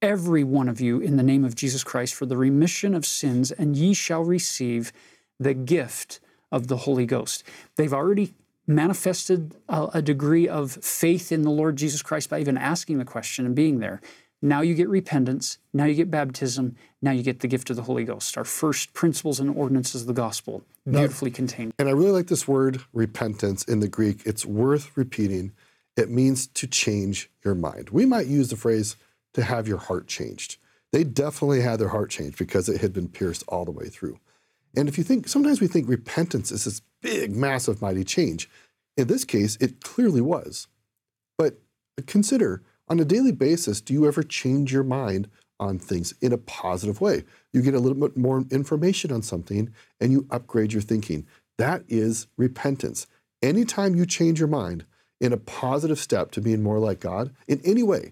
[0.02, 3.52] every one of you, in the name of Jesus Christ, for the remission of sins,
[3.52, 4.92] and ye shall receive
[5.40, 6.20] the gift
[6.52, 7.44] of the Holy Ghost.
[7.78, 8.34] They've already
[8.68, 13.06] manifested a, a degree of faith in the Lord Jesus Christ by even asking the
[13.06, 14.02] question and being there.
[14.42, 15.60] Now you get repentance.
[15.72, 16.76] Now you get baptism.
[17.02, 18.38] Now you get the gift of the Holy Ghost.
[18.38, 21.74] Our first principles and ordinances of the gospel, beautifully now, contained.
[21.78, 24.22] And I really like this word repentance in the Greek.
[24.26, 25.52] It's worth repeating.
[25.96, 27.90] It means to change your mind.
[27.92, 28.96] We might use the phrase
[29.34, 30.58] to have your heart changed.
[30.92, 34.20] They definitely had their heart changed because it had been pierced all the way through.
[34.76, 38.50] And if you think, sometimes we think repentance is this big, massive, mighty change.
[38.98, 40.68] In this case, it clearly was.
[41.38, 41.60] But
[42.08, 45.30] consider on a daily basis, do you ever change your mind
[45.62, 47.24] on things in a positive way?
[47.54, 51.26] You get a little bit more information on something and you upgrade your thinking.
[51.58, 53.08] That is repentance.
[53.42, 54.84] Anytime you change your mind
[55.22, 58.12] in a positive step to being more like God in any way,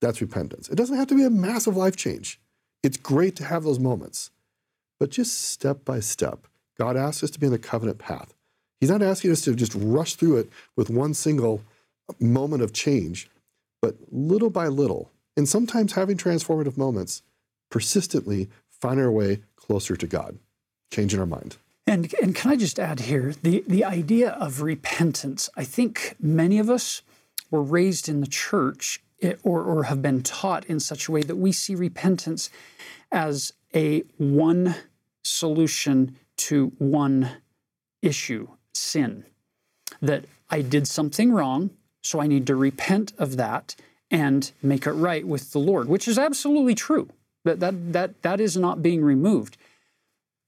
[0.00, 0.68] that's repentance.
[0.68, 2.40] It doesn't have to be a massive life change.
[2.82, 4.32] It's great to have those moments,
[4.98, 6.48] but just step by step.
[6.76, 8.34] God asks us to be in the covenant path.
[8.80, 11.62] He's not asking us to just rush through it with one single
[12.18, 13.30] moment of change
[13.80, 17.22] but little by little, and sometimes having transformative moments,
[17.70, 20.38] persistently find our way closer to God,
[20.92, 21.56] changing our mind.
[21.86, 25.48] And, and can I just add here the, the idea of repentance?
[25.56, 27.02] I think many of us
[27.50, 31.22] were raised in the church eh, or, or have been taught in such a way
[31.22, 32.50] that we see repentance
[33.10, 34.76] as a one
[35.24, 37.30] solution to one
[38.02, 39.24] issue sin.
[40.00, 41.70] That I did something wrong,
[42.02, 43.76] so I need to repent of that
[44.10, 47.10] and make it right with the Lord, which is absolutely true.
[47.44, 49.56] That, that, that, that is not being removed.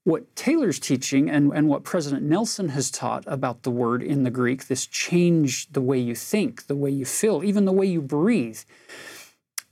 [0.05, 4.31] What Taylor's teaching and, and what President Nelson has taught about the word in the
[4.31, 8.03] Greek, this change the way you think, the way you feel, even the way you
[8.03, 8.61] breathe,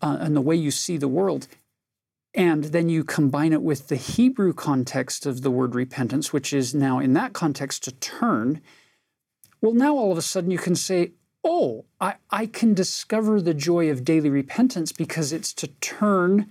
[0.00, 1.46] uh, and the way you see the world,
[2.32, 6.74] and then you combine it with the Hebrew context of the word repentance, which is
[6.74, 8.62] now in that context to turn.
[9.60, 11.10] Well, now all of a sudden you can say,
[11.44, 16.50] oh, I, I can discover the joy of daily repentance because it's to turn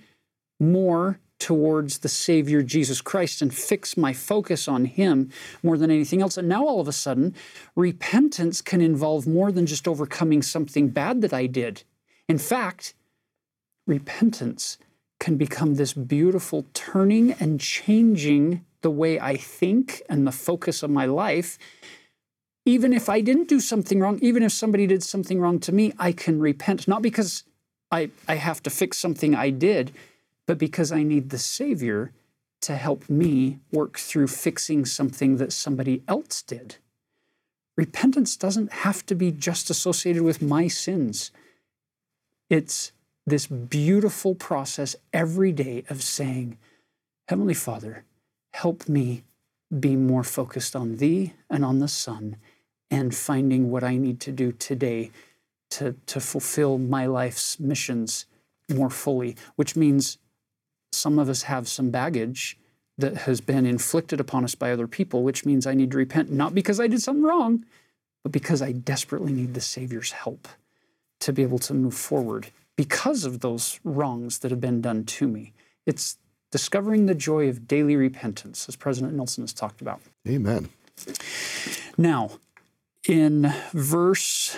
[0.59, 5.31] more towards the Savior Jesus Christ and fix my focus on Him
[5.63, 6.37] more than anything else.
[6.37, 7.33] And now all of a sudden,
[7.75, 11.83] repentance can involve more than just overcoming something bad that I did.
[12.27, 12.93] In fact,
[13.87, 14.77] repentance
[15.19, 20.89] can become this beautiful turning and changing the way I think and the focus of
[20.89, 21.57] my life
[22.69, 25.91] even if I didn't do something wrong, even if somebody did something wrong to me,
[25.97, 27.43] I can repent, not because
[27.91, 29.91] I, I have to fix something I did,
[30.45, 32.11] but because I need the Savior
[32.61, 36.75] to help me work through fixing something that somebody else did.
[37.75, 41.31] Repentance doesn't have to be just associated with my sins.
[42.51, 42.91] It's
[43.25, 46.59] this beautiful process every day of saying,
[47.29, 48.03] Heavenly Father,
[48.53, 49.23] help me
[49.79, 52.35] be more focused on Thee and on the Son
[52.91, 55.11] and finding what I need to do today
[55.71, 58.25] to, to fulfill my life's missions
[58.69, 60.17] more fully, which means
[60.91, 62.57] some of us have some baggage
[62.97, 66.31] that has been inflicted upon us by other people, which means I need to repent,
[66.31, 67.65] not because I did something wrong,
[68.23, 70.47] but because I desperately need the Savior's help
[71.21, 75.27] to be able to move forward because of those wrongs that have been done to
[75.27, 75.53] me.
[75.85, 76.17] It's
[76.51, 80.01] discovering the joy of daily repentance, as President Nelson has talked about.
[80.27, 80.69] Amen.
[81.97, 82.31] Now,
[83.07, 84.57] in verse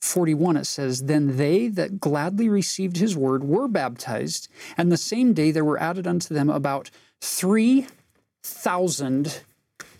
[0.00, 5.32] 41, it says, Then they that gladly received his word were baptized, and the same
[5.32, 9.40] day there were added unto them about 3,000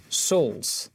[0.09, 0.91] souls.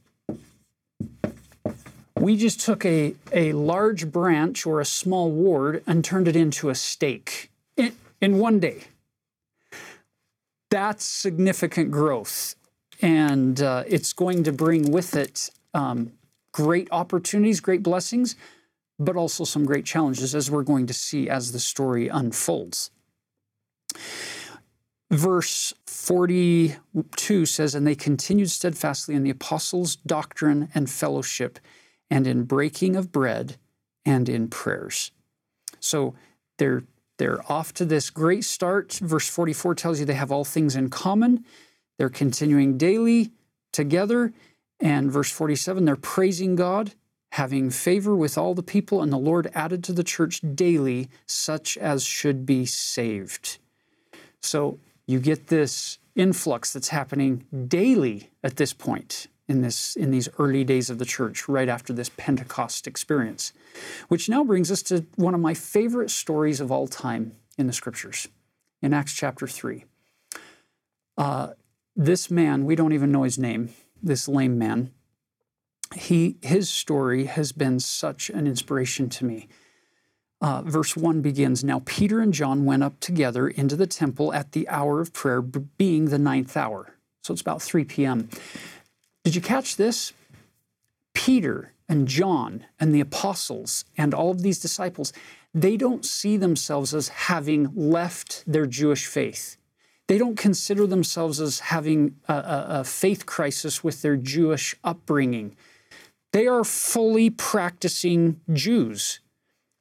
[2.18, 6.70] We just took a, a large branch or a small ward and turned it into
[6.70, 8.84] a stake in, in one day.
[10.70, 12.54] That's significant growth.
[13.00, 16.12] And uh, it's going to bring with it um,
[16.52, 18.36] great opportunities, great blessings,
[18.98, 22.90] but also some great challenges, as we're going to see as the story unfolds.
[25.10, 31.58] Verse 42 says, And they continued steadfastly in the apostles' doctrine and fellowship,
[32.10, 33.56] and in breaking of bread
[34.04, 35.10] and in prayers.
[35.80, 36.14] So
[36.58, 36.84] they're
[37.18, 38.94] they're off to this great start.
[38.94, 41.44] Verse 44 tells you they have all things in common.
[41.98, 43.30] They're continuing daily
[43.72, 44.32] together.
[44.82, 46.94] And verse 47, they're praising God,
[47.30, 51.78] having favor with all the people, and the Lord added to the church daily such
[51.78, 53.58] as should be saved.
[54.40, 60.28] So you get this influx that's happening daily at this point in this in these
[60.38, 63.52] early days of the church right after this pentecost experience
[64.08, 67.72] which now brings us to one of my favorite stories of all time in the
[67.72, 68.28] scriptures
[68.82, 69.84] in acts chapter 3
[71.16, 71.48] uh,
[71.96, 73.70] this man we don't even know his name
[74.02, 74.90] this lame man
[75.94, 79.48] he his story has been such an inspiration to me
[80.42, 84.52] uh, verse 1 begins Now Peter and John went up together into the temple at
[84.52, 86.96] the hour of prayer, being the ninth hour.
[87.22, 88.28] So it's about 3 p.m.
[89.22, 90.12] Did you catch this?
[91.14, 95.12] Peter and John and the apostles and all of these disciples,
[95.54, 99.56] they don't see themselves as having left their Jewish faith.
[100.12, 105.56] They don't consider themselves as having a, a, a faith crisis with their Jewish upbringing.
[106.32, 109.20] They are fully practicing Jews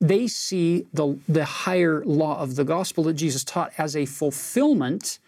[0.01, 5.19] they see the, the higher law of the gospel that Jesus taught as a fulfillment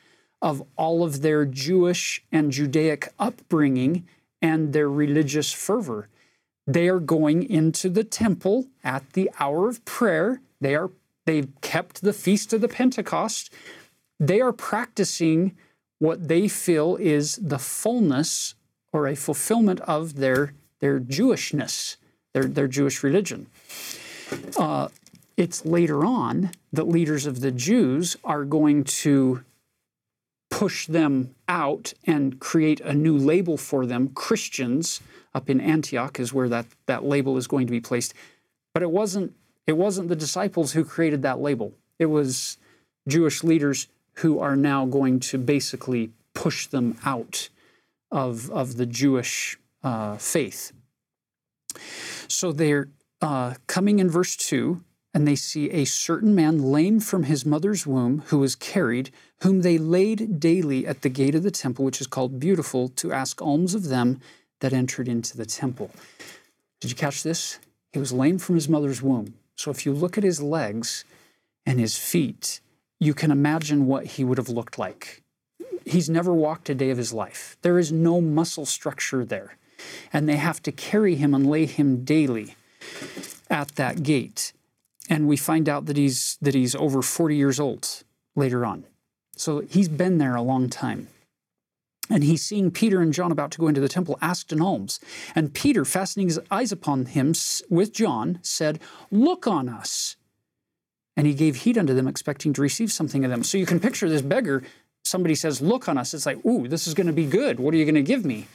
[0.41, 4.07] of all of their Jewish and Judaic upbringing
[4.41, 6.09] and their religious fervor.
[6.65, 10.41] They are going into the temple at the hour of prayer.
[10.59, 10.89] They are
[11.25, 13.53] they've kept the feast of the Pentecost.
[14.23, 15.57] They are practicing
[15.99, 18.55] what they feel is the fullness
[18.93, 21.97] or a fulfillment of their, their Jewishness,
[22.33, 23.47] their, their Jewish religion.
[24.57, 24.87] Uh,
[25.35, 29.43] it's later on that leaders of the Jews are going to
[30.49, 34.07] push them out and create a new label for them.
[34.09, 35.01] Christians
[35.33, 38.13] up in Antioch is where that, that label is going to be placed.
[38.73, 39.33] But it wasn't
[39.65, 41.73] it wasn't the disciples who created that label.
[41.97, 42.57] It was
[43.07, 47.49] Jewish leaders who are now going to basically push them out
[48.11, 50.71] of, of the Jewish uh, faith.
[52.27, 52.89] So they're
[53.21, 54.81] uh, coming in verse 2,
[55.13, 59.11] and they see a certain man lame from his mother's womb who was carried,
[59.41, 63.11] whom they laid daily at the gate of the temple, which is called Beautiful, to
[63.11, 64.19] ask alms of them
[64.59, 65.91] that entered into the temple.
[66.81, 67.59] Did you catch this?
[67.91, 69.35] He was lame from his mother's womb.
[69.55, 71.05] So if you look at his legs
[71.65, 72.59] and his feet,
[73.03, 75.21] you can imagine what he would have looked like.
[75.85, 77.57] He's never walked a day of his life.
[77.61, 79.57] There is no muscle structure there.
[80.13, 82.55] And they have to carry him and lay him daily
[83.49, 84.53] at that gate.
[85.09, 88.03] And we find out that he's that he's over 40 years old
[88.35, 88.85] later on.
[89.35, 91.09] So he's been there a long time.
[92.09, 94.99] And he's seeing Peter and John about to go into the temple, asked an alms.
[95.35, 97.33] And Peter, fastening his eyes upon him
[97.69, 98.79] with John, said,
[99.09, 100.15] Look on us.
[101.15, 103.43] And he gave heed unto them, expecting to receive something of them.
[103.43, 104.63] So you can picture this beggar.
[105.03, 106.13] Somebody says, Look on us.
[106.13, 107.59] It's like, Ooh, this is going to be good.
[107.59, 108.47] What are you going to give me?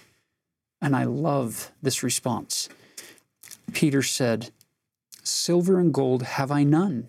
[0.80, 2.68] And I love this response.
[3.72, 4.50] Peter said,
[5.22, 7.08] Silver and gold have I none,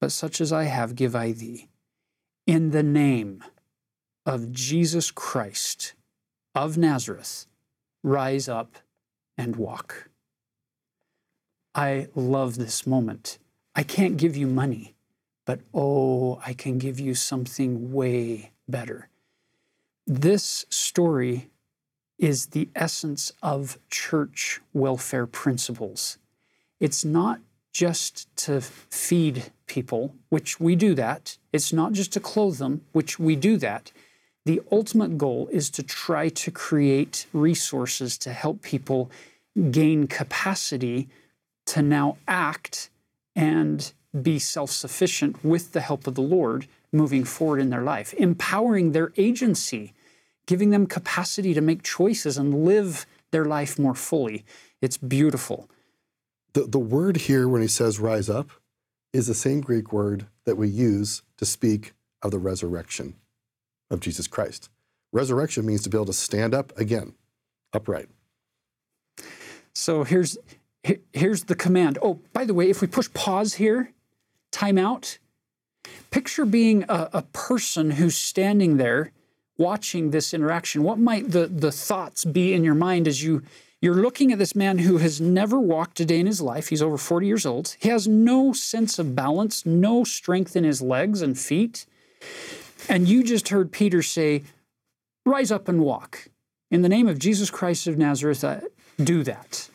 [0.00, 1.68] but such as I have give I thee.
[2.46, 3.44] In the name
[4.26, 5.94] of Jesus Christ
[6.54, 7.46] of Nazareth,
[8.02, 8.76] rise up
[9.36, 10.10] and walk.
[11.74, 13.38] I love this moment.
[13.78, 14.96] I can't give you money,
[15.46, 19.08] but oh, I can give you something way better.
[20.04, 21.50] This story
[22.18, 26.18] is the essence of church welfare principles.
[26.80, 27.38] It's not
[27.72, 31.38] just to feed people, which we do that.
[31.52, 33.92] It's not just to clothe them, which we do that.
[34.44, 39.08] The ultimate goal is to try to create resources to help people
[39.70, 41.08] gain capacity
[41.66, 42.90] to now act
[43.36, 48.14] and be self sufficient with the help of the Lord moving forward in their life,
[48.14, 49.92] empowering their agency
[50.48, 54.44] giving them capacity to make choices and live their life more fully.
[54.80, 55.68] It's beautiful.
[56.54, 58.50] The, the word here, when he says rise up,
[59.12, 63.14] is the same Greek word that we use to speak of the resurrection
[63.90, 64.70] of Jesus Christ.
[65.12, 67.14] Resurrection means to be able to stand up again,
[67.74, 68.08] upright.
[69.74, 70.38] So here's
[70.82, 71.98] here's the command.
[72.02, 73.92] Oh, by the way, if we push pause here,
[74.50, 75.18] time out,
[76.10, 79.12] picture being a, a person who's standing there
[79.56, 80.82] watching this interaction.
[80.82, 83.42] What might the, the thoughts be in your mind as you
[83.80, 86.68] you're looking at this man who has never walked a day in his life.
[86.68, 87.76] He's over 40 years old.
[87.78, 91.86] He has no sense of balance, no strength in his legs and feet.
[92.88, 94.42] And you just heard Peter say,
[95.24, 96.28] Rise up and walk.
[96.70, 98.60] In the name of Jesus Christ of Nazareth, uh,
[98.98, 99.68] do that.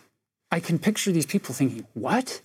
[0.54, 2.44] I can picture these people thinking, What?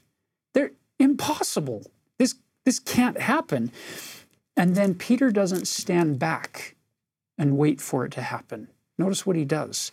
[0.54, 1.90] They're impossible.
[2.16, 3.70] This, this can't happen.
[4.56, 6.74] And then Peter doesn't stand back
[7.36, 8.68] and wait for it to happen.
[8.96, 9.92] Notice what he does.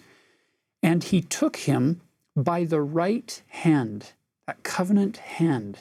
[0.81, 1.99] And he took him
[2.37, 4.13] by the right hand,
[4.47, 5.79] that covenant hand.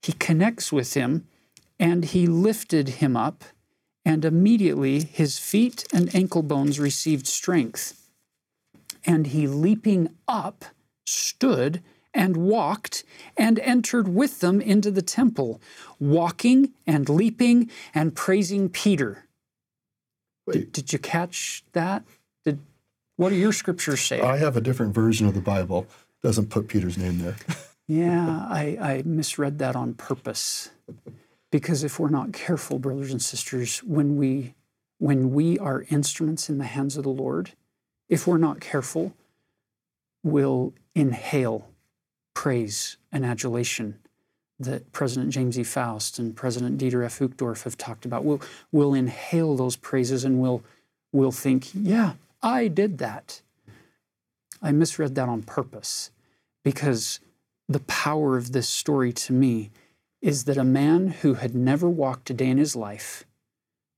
[0.00, 1.28] He connects with him
[1.78, 3.44] and he lifted him up,
[4.06, 8.08] and immediately his feet and ankle bones received strength.
[9.04, 10.64] And he, leaping up,
[11.08, 11.82] stood
[12.14, 13.04] and walked
[13.36, 15.60] and entered with them into the temple,
[16.00, 19.26] walking and leaping and praising Peter.
[20.50, 22.04] Did, did, you catch that?
[22.44, 22.60] Did
[23.16, 24.20] what do your scriptures say?
[24.20, 25.86] I have a different version of the Bible.
[26.22, 27.36] Doesn't put Peter's name there.
[27.86, 30.70] yeah, I, I misread that on purpose.
[31.50, 34.54] Because if we're not careful, brothers and sisters, when we
[34.98, 37.52] when we are instruments in the hands of the Lord,
[38.08, 39.14] if we're not careful,
[40.22, 41.68] we'll inhale
[42.34, 43.98] praise and adulation
[44.60, 45.62] that President James E.
[45.62, 47.20] Faust and President Dieter F.
[47.20, 48.24] Uchtdorf have talked about.
[48.24, 48.40] We'll,
[48.72, 50.62] we'll inhale those praises and we'll,
[51.12, 53.42] we'll think, yeah, I did that.
[54.60, 56.10] I misread that on purpose
[56.64, 57.20] because
[57.68, 59.70] the power of this story to me
[60.20, 63.24] is that a man who had never walked a day in his life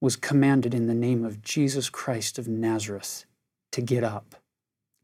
[0.00, 3.24] was commanded in the name of Jesus Christ of Nazareth
[3.72, 4.34] to get up.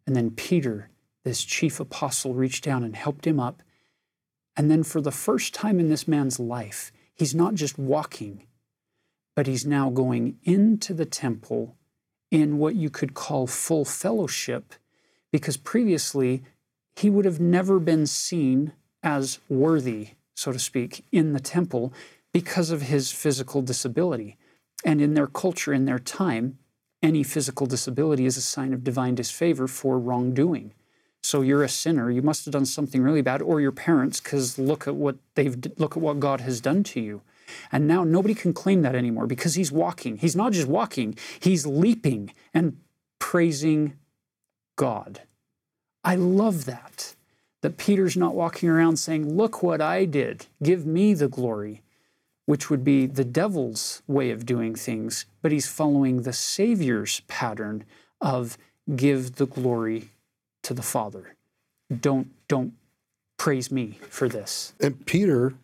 [0.06, 0.90] And then Peter,
[1.27, 3.61] this chief apostle, reached down and helped him up.
[4.57, 8.47] And then, for the first time in this man's life, he's not just walking,
[9.35, 11.77] but he's now going into the temple
[12.31, 14.74] in what you could call full fellowship,
[15.33, 16.45] because previously
[16.95, 18.72] he would have never been seen
[19.03, 21.93] as worthy, so to speak, in the temple
[22.33, 24.37] because of his physical disability.
[24.85, 26.59] And in their culture, in their time,
[27.03, 30.72] any physical disability is a sign of divine disfavor for wrongdoing.
[31.27, 32.09] So you're a sinner.
[32.09, 35.57] You must have done something really bad, or your parents, because look at what they've
[35.77, 37.22] look at what God has done to you.
[37.72, 40.18] And now nobody can claim that anymore because he's walking.
[40.18, 42.79] He's not just walking, he's leaping and
[43.18, 43.95] praising
[44.77, 45.22] God.
[46.05, 47.16] I love that.
[47.62, 51.83] That Peter's not walking around saying, Look what I did, give me the glory,
[52.45, 57.85] which would be the devil's way of doing things, but he's following the Savior's pattern
[58.20, 58.57] of
[58.95, 60.11] give the glory
[60.66, 61.36] to the Father.
[62.00, 62.72] Don't, don't
[63.36, 64.74] praise me for this.
[64.80, 65.54] And Peter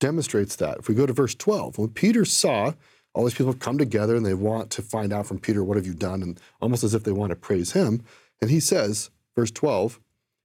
[0.00, 0.78] demonstrates that.
[0.78, 2.72] If we go to verse 12, when Peter saw
[3.14, 5.86] all these people come together and they want to find out from Peter, what have
[5.86, 6.22] you done?
[6.22, 8.02] And almost as if they want to praise him.
[8.42, 9.98] And he says, verse 12,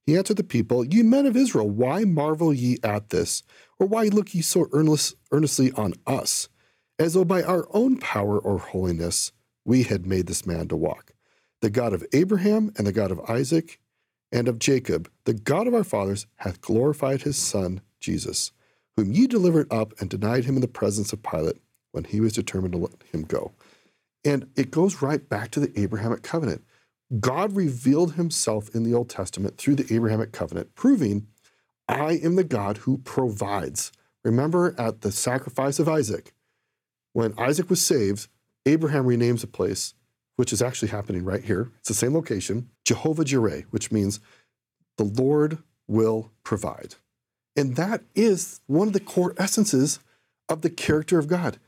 [0.06, 3.42] he answered the people, Ye men of Israel, why marvel ye at this?
[3.78, 6.48] Or why look ye so earnest, earnestly on us,
[6.98, 9.32] as though by our own power or holiness
[9.64, 11.12] we had made this man to walk?
[11.60, 13.78] The God of Abraham and the God of Isaac
[14.32, 18.52] and of Jacob, the God of our fathers, hath glorified his Son, Jesus
[19.00, 21.60] whom ye delivered up and denied him in the presence of Pilate
[21.92, 23.52] when he was determined to let him go.
[24.26, 26.62] And it goes right back to the Abrahamic covenant.
[27.18, 31.26] God revealed himself in the Old Testament through the Abrahamic covenant, proving,
[31.88, 33.90] I am the God who provides.
[34.22, 36.34] Remember at the sacrifice of Isaac,
[37.14, 38.28] when Isaac was saved,
[38.66, 39.94] Abraham renames a place,
[40.40, 41.70] which is actually happening right here.
[41.80, 44.20] It's the same location, Jehovah Jireh, which means
[44.96, 46.94] the Lord will provide.
[47.56, 49.98] And that is one of the core essences
[50.48, 51.58] of the character of God.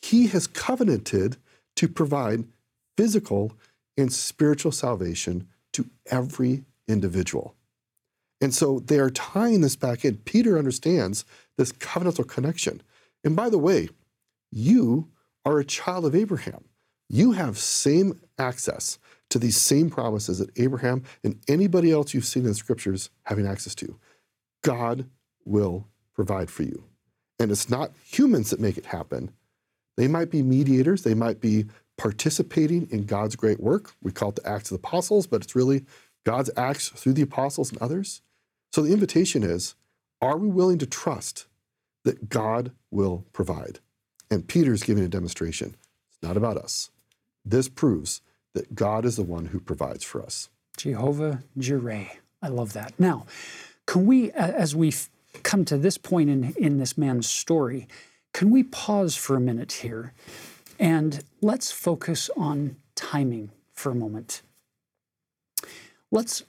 [0.00, 1.36] He has covenanted
[1.76, 2.44] to provide
[2.96, 3.52] physical
[3.98, 7.54] and spiritual salvation to every individual.
[8.40, 10.16] And so they are tying this back in.
[10.16, 11.26] Peter understands
[11.58, 12.80] this covenantal connection.
[13.24, 13.90] And by the way,
[14.50, 15.10] you
[15.44, 16.64] are a child of Abraham.
[17.12, 18.98] You have same access
[19.30, 23.46] to these same promises that Abraham and anybody else you've seen in the scriptures having
[23.46, 23.98] access to.
[24.62, 25.08] God
[25.44, 26.84] will provide for you.
[27.38, 29.32] And it's not humans that make it happen.
[29.96, 31.66] They might be mediators, they might be
[31.98, 33.92] participating in God's great work.
[34.02, 35.84] We call it the Acts of the Apostles, but it's really
[36.24, 38.22] God's acts through the apostles and others.
[38.72, 39.74] So the invitation is
[40.20, 41.46] are we willing to trust
[42.04, 43.80] that God will provide?
[44.30, 45.76] And Peter's giving a demonstration.
[46.10, 46.90] It's not about us.
[47.44, 48.20] This proves
[48.54, 50.48] that God is the one who provides for us.
[50.76, 52.06] Jehovah Jireh.
[52.42, 52.92] I love that.
[52.98, 53.26] Now,
[53.86, 54.92] Can we, as we
[55.42, 57.88] come to this point in, in this man's story,
[58.32, 60.12] can we pause for a minute here
[60.78, 64.42] and let's focus on timing for a moment?
[66.10, 66.44] Let's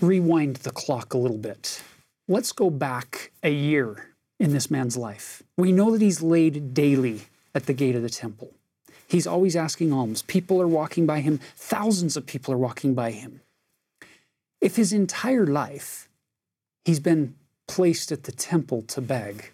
[0.00, 1.82] rewind the clock a little bit.
[2.28, 5.42] Let's go back a year in this man's life.
[5.56, 7.22] We know that he's laid daily
[7.54, 8.52] at the gate of the temple.
[9.10, 10.22] He's always asking alms.
[10.22, 13.40] People are walking by him, thousands of people are walking by him.
[14.60, 16.08] If his entire life
[16.84, 17.34] he's been
[17.66, 19.52] placed at the temple to beg,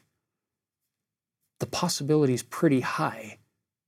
[1.58, 3.38] the possibility is pretty high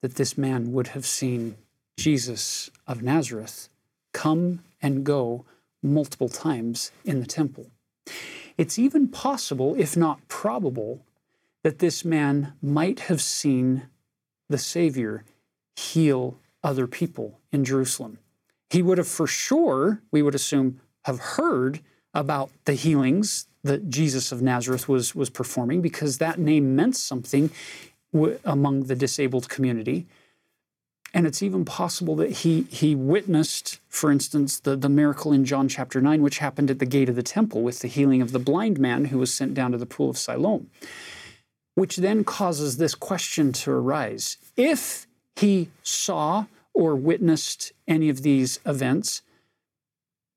[0.01, 1.57] that this man would have seen
[1.99, 3.69] Jesus of Nazareth
[4.14, 5.45] come and go
[5.83, 7.66] multiple times in the temple.
[8.57, 11.05] It's even possible, if not probable,
[11.62, 13.89] that this man might have seen
[14.49, 15.25] the Savior
[15.79, 18.18] heal other people in Jerusalem.
[18.70, 21.81] He would have for sure, we would assume, have heard
[22.12, 27.51] about the healings that Jesus of Nazareth was, was performing because that name meant something
[28.12, 30.07] w- among the disabled community.
[31.14, 35.68] And it's even possible that he, he witnessed, for instance, the, the miracle in John
[35.68, 38.39] chapter 9, which happened at the gate of the temple with the healing of the
[38.39, 40.70] blind man who was sent down to the pool of Siloam,
[41.74, 44.37] which then causes this question to arise.
[44.57, 45.08] If
[45.39, 49.22] he saw or witnessed any of these events,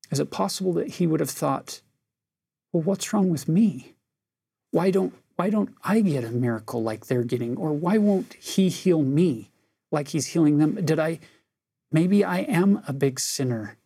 [0.10, 1.82] is it possible that he would have thought,
[2.74, 3.94] well, what's wrong with me?
[4.72, 7.58] Why don't, why don't I get a miracle like they're getting?
[7.58, 9.52] Or why won't he heal me?
[9.92, 10.76] like he's healing them?
[10.84, 11.20] Did I,
[11.92, 13.78] maybe I am a big sinner,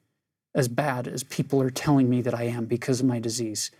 [0.54, 3.72] as bad as people are telling me that I am because of my disease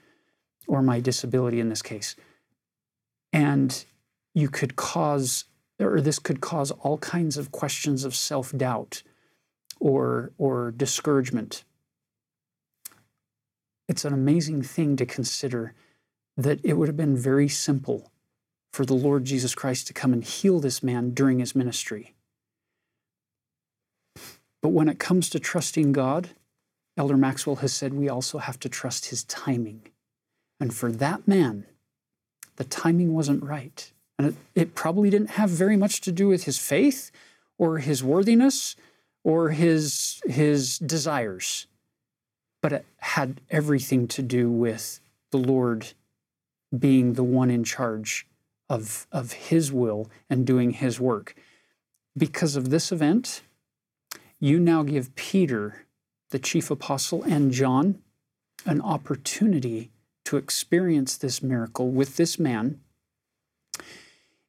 [0.68, 2.16] or my disability in this case.
[3.32, 3.86] And
[4.34, 5.46] you could cause,
[5.80, 9.04] or this could cause all kinds of questions of self doubt
[9.80, 11.64] or, or discouragement.
[13.88, 15.74] It's an amazing thing to consider
[16.38, 18.12] that it would have been very simple
[18.72, 22.14] for the Lord Jesus Christ to come and heal this man during his ministry.
[24.62, 26.32] But when it comes to trusting God,
[26.98, 29.88] Elder Maxwell has said we also have to trust his timing.
[30.60, 31.66] And for that man,
[32.56, 33.92] the timing wasn't right.
[34.18, 37.12] And it, it, probably didn't have very much to do with his faith
[37.58, 38.76] or his worthiness
[39.24, 41.68] or his, his desires,
[42.62, 45.02] but it had everything to do with
[45.32, 45.94] the Lord
[46.78, 48.28] being the one in charge
[48.70, 51.36] of, of his will and doing his work.
[52.18, 53.42] Because of this event,
[54.40, 55.86] you now give Peter,
[56.30, 58.00] the chief apostle, and John
[58.66, 59.92] an opportunity
[60.26, 62.80] to experience this miracle with this man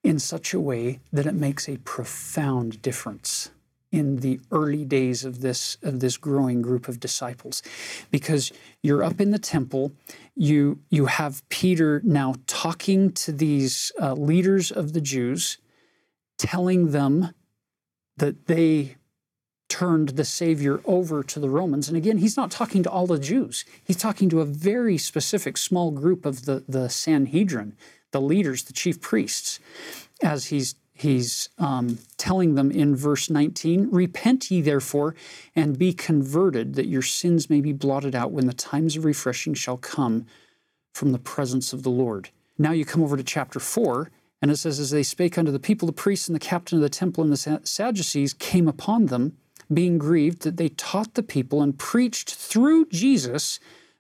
[0.07, 3.51] in such a way that it makes a profound difference
[3.91, 7.63] in the early days of this of this growing group of disciples.
[8.11, 8.53] Because
[8.83, 9.93] you're up in the temple
[10.37, 15.59] you you have Peter now talking to these uh, leaders of the Jews
[16.39, 17.33] telling them
[18.17, 18.97] that they
[19.69, 21.89] turned the Savior over to the Romans.
[21.89, 25.57] And again, he's not talking to all the Jews, he's talking to a very specific
[25.57, 27.75] small group of the, the Sanhedrin,
[28.13, 29.59] the leaders, the chief priests,
[30.23, 35.15] as he's he's um, telling them in verse 19 repent ye therefore
[35.55, 39.53] and be converted that your sins may be blotted out when the times of refreshing
[39.53, 40.25] shall come
[40.95, 44.57] from the presence of the lord now you come over to chapter 4 and it
[44.57, 47.23] says as they spake unto the people the priests and the captain of the temple
[47.23, 49.37] and the sadducees came upon them
[49.73, 53.59] being grieved that they taught the people and preached through Jesus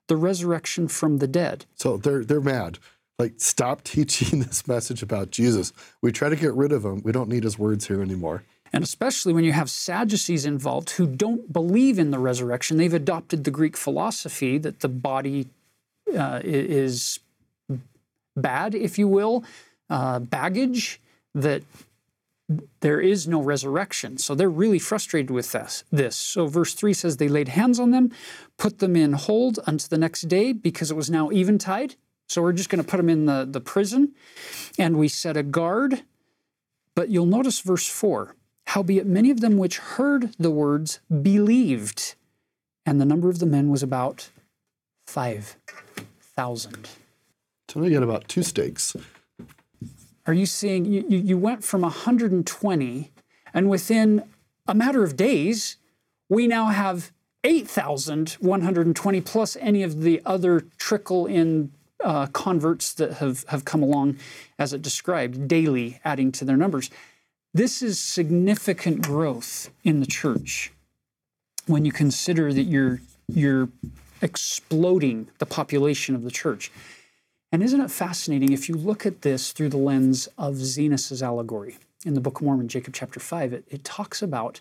[0.08, 1.66] the resurrection from the dead.
[1.74, 2.78] So they're they're mad.
[3.18, 5.72] Like stop teaching this message about Jesus.
[6.02, 7.02] We try to get rid of him.
[7.02, 8.44] We don't need his words here anymore.
[8.72, 13.44] And especially when you have Sadducees involved who don't believe in the resurrection, they've adopted
[13.44, 15.46] the Greek philosophy that the body
[16.14, 17.20] uh, is
[18.36, 19.44] bad, if you will,
[19.88, 21.00] uh, baggage
[21.34, 21.62] that
[22.80, 24.18] there is no resurrection.
[24.18, 25.84] So they're really frustrated with this.
[25.90, 26.16] this.
[26.16, 28.12] So verse 3 says, They laid hands on them,
[28.56, 31.96] put them in hold unto the next day because it was now eventide.
[32.28, 34.14] So we're just going to put them in the, the prison.
[34.78, 36.02] And we set a guard.
[36.94, 38.34] But you'll notice verse 4
[38.68, 42.16] Howbeit many of them which heard the words believed,
[42.84, 44.30] and the number of the men was about
[45.06, 46.88] 5,000.
[47.68, 48.96] So we got about two stakes.
[50.26, 53.12] Are you seeing you, you went from 120
[53.54, 54.24] and within
[54.66, 55.76] a matter of days,
[56.28, 57.12] we now have
[57.44, 61.70] 8,120 plus any of the other trickle in
[62.02, 64.16] uh, converts that have, have come along,
[64.58, 66.90] as it described, daily adding to their numbers.
[67.54, 70.72] This is significant growth in the church
[71.66, 73.68] when you consider that you're, you're
[74.22, 76.70] exploding the population of the church.
[77.52, 81.78] And isn't it fascinating if you look at this through the lens of Zenos's allegory?
[82.04, 84.60] In the Book of Mormon, Jacob chapter 5, it, it talks about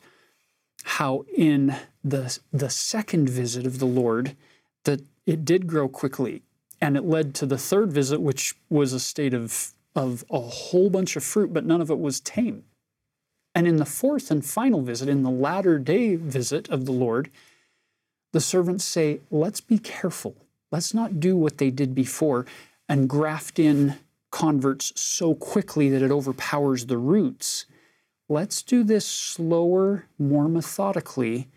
[0.84, 4.36] how in the, the second visit of the Lord,
[4.84, 6.44] that it did grow quickly.
[6.86, 10.92] And it led to the third visit, which was a state of, of a whole
[10.92, 12.64] bunch of fruit, but none of it was tame.
[13.56, 17.32] And in the fourth and final visit, in the latter day visit of the Lord,
[18.34, 20.36] the servants say, Let's be careful.
[20.72, 22.46] Let's not do what they did before
[22.88, 23.96] and graft in
[24.30, 27.66] converts so quickly that it overpowers the roots.
[28.30, 31.48] Let's do this slower, more methodically.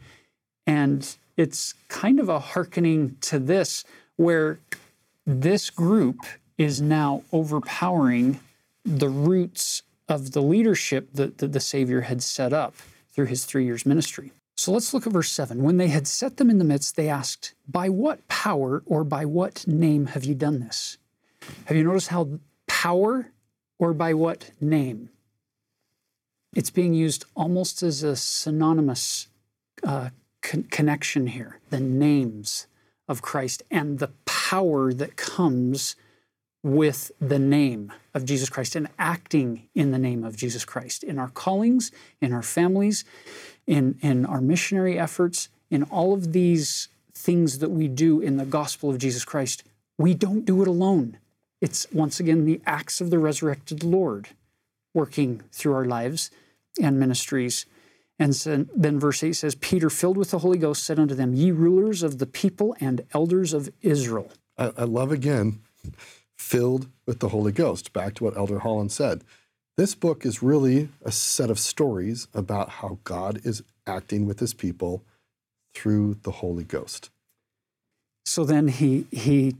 [0.67, 3.85] And it's kind of a hearkening to this,
[4.17, 4.61] where
[5.29, 6.25] this group
[6.57, 8.41] is now overpowering
[8.83, 12.75] the roots of the leadership that, that the Savior had set up
[13.13, 14.33] through his three years ministry.
[14.57, 15.63] So let's look at verse 7.
[15.63, 19.27] When they had set them in the midst, they asked, By what power or by
[19.27, 20.97] what name have you done this?
[21.67, 23.31] Have you noticed how power
[23.79, 25.11] or by what name?
[26.57, 29.29] It's being used almost as a synonymous
[29.85, 30.09] uh,
[30.41, 32.67] con- connection here the names
[33.07, 35.95] of Christ and the power that comes
[36.63, 41.19] with the name of Jesus Christ and acting in the name of Jesus Christ in
[41.19, 43.05] our callings, in our families,
[43.67, 48.47] in, in our missionary efforts, in all of these things that we do in the
[48.47, 49.65] gospel of Jesus Christ.
[49.99, 51.19] We don't do it alone.
[51.61, 54.29] It's once again the acts of the resurrected Lord
[54.95, 56.31] working through our lives
[56.81, 57.67] and ministries.
[58.19, 61.53] And then verse 8 says, Peter, filled with the Holy Ghost, said unto them, Ye
[61.53, 64.33] rulers of the people and elders of Israel.
[64.57, 65.61] I, I love again,
[66.37, 67.93] filled with the Holy Ghost.
[67.93, 69.23] Back to what Elder Holland said.
[69.77, 74.53] This book is really a set of stories about how God is acting with his
[74.53, 75.05] people
[75.73, 77.11] through the Holy Ghost.
[78.27, 79.55] So then he, he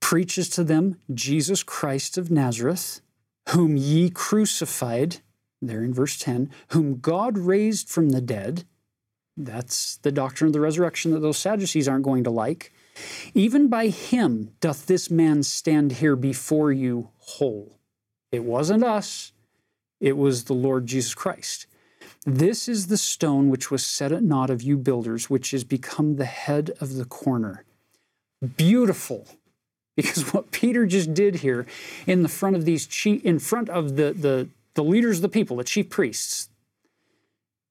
[0.00, 3.02] preaches to them Jesus Christ of Nazareth,
[3.50, 5.18] whom ye crucified,
[5.60, 8.64] there in verse 10, whom God raised from the dead.
[9.36, 12.72] That's the doctrine of the resurrection that those Sadducees aren't going to like.
[13.34, 17.78] Even by him doth this man stand here before you whole.
[18.32, 19.32] It wasn't us,
[20.00, 21.66] it was the Lord Jesus Christ.
[22.26, 26.16] This is the stone which was set at naught of you builders, which is become
[26.16, 27.64] the head of the corner.
[28.56, 29.26] Beautiful.
[29.96, 31.66] Because what Peter just did here
[32.06, 34.48] in the front of these in front of the, the,
[34.78, 36.50] the leaders of the people, the chief priests,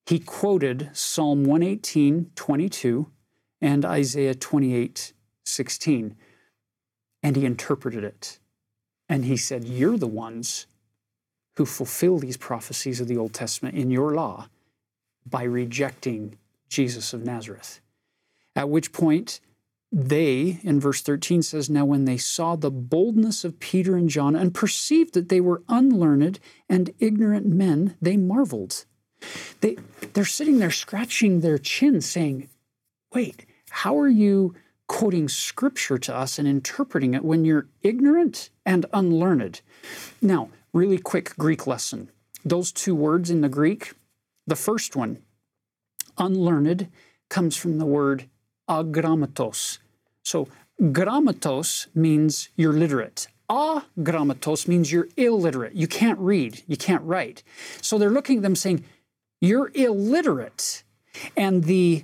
[0.08, 3.10] he quoted Psalm 118, 22,
[3.62, 5.14] and Isaiah 28,
[5.46, 6.18] 16,
[7.24, 8.40] and he interpreted it.
[9.08, 10.68] And he said, You're the ones
[11.56, 14.50] who fulfill these prophecies of the Old Testament in your law
[15.26, 16.38] by rejecting
[16.68, 17.80] Jesus of Nazareth.
[18.54, 19.40] At which point,
[19.92, 24.36] they, in verse 13 says, Now when they saw the boldness of Peter and John
[24.36, 28.86] and perceived that they were unlearned and ignorant men, they marveled.
[29.62, 29.78] They,
[30.14, 32.50] they're sitting there scratching their chin, saying,
[33.14, 34.56] Wait, how are you
[34.88, 39.62] quoting scripture to us and interpreting it when you're ignorant and unlearned?
[40.22, 42.10] Now, really quick Greek lesson.
[42.44, 43.94] Those two words in the Greek,
[44.46, 45.20] the first one,
[46.18, 46.90] unlearned,
[47.30, 48.30] comes from the word
[48.70, 49.80] agrammatos.
[50.24, 50.48] So,
[50.92, 53.28] grammatos means you're literate.
[53.50, 55.74] Agrammatos means you're illiterate.
[55.74, 57.44] You can't read, you can't write.
[57.82, 58.84] So they're looking at them saying,
[59.40, 60.84] You're illiterate.
[61.36, 62.04] And the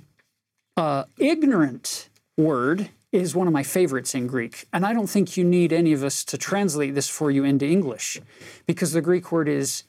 [0.76, 4.66] uh, ignorant word is one of my favorites in Greek.
[4.72, 7.66] And I don't think you need any of us to translate this for you into
[7.66, 8.20] English
[8.66, 9.84] because the Greek word is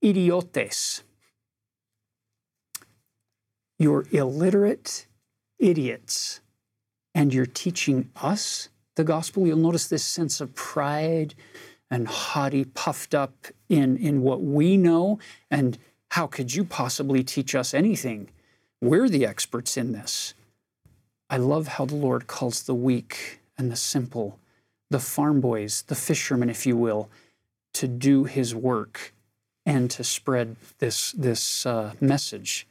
[0.00, 1.02] idiotes.
[3.78, 5.05] You're illiterate
[5.58, 6.40] idiots
[7.14, 9.46] and you're teaching us the gospel.
[9.46, 11.34] You'll notice this sense of pride
[11.90, 15.18] and haughty, puffed up in, in what we know.
[15.50, 15.78] And
[16.10, 18.28] how could you possibly teach us anything?
[18.80, 20.34] We're the experts in this.
[21.30, 24.38] I love how the Lord calls the weak and the simple,
[24.90, 27.08] the farm boys, the fishermen, if you will,
[27.74, 29.12] to do his work
[29.64, 32.66] and to spread this, this uh, message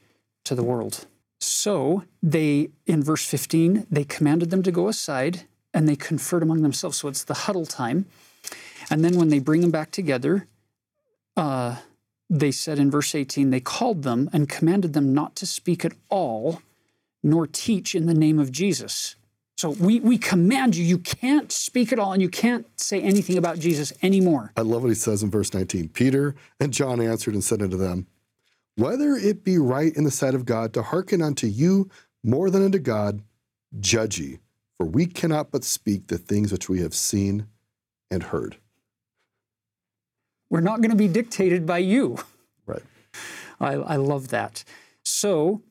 [0.46, 1.06] to the world.
[1.46, 5.44] So they, in verse 15, they commanded them to go aside
[5.74, 6.98] and they conferred among themselves.
[6.98, 8.06] So it's the huddle time.
[8.90, 10.48] And then when they bring them back together,
[11.38, 11.78] uh,
[12.30, 15.94] they said in verse 18, they called them and commanded them not to speak at
[16.10, 16.62] all,
[17.22, 19.16] nor teach in the name of Jesus.
[19.58, 23.38] So we, we command you, you can't speak at all and you can't say anything
[23.38, 24.52] about Jesus anymore.
[24.58, 25.90] I love what he says in verse 19.
[25.90, 28.08] Peter and John answered and said unto them,
[28.76, 31.90] whether it be right in the sight of God to hearken unto you
[32.24, 33.22] more than unto God,
[33.80, 34.40] judge ye.
[34.78, 37.48] for we cannot but speak the things which we have seen
[38.12, 38.58] and heard.
[40.50, 42.18] We're not going to be dictated by you.
[42.66, 42.84] Right.
[43.60, 44.64] I, I love that.
[45.04, 45.62] So,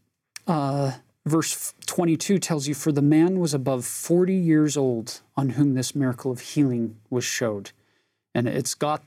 [0.46, 0.92] uh,
[1.26, 5.94] verse 22 tells you, For the man was above 40 years old on whom this
[5.94, 7.72] miracle of healing was showed.
[8.34, 9.02] And it's got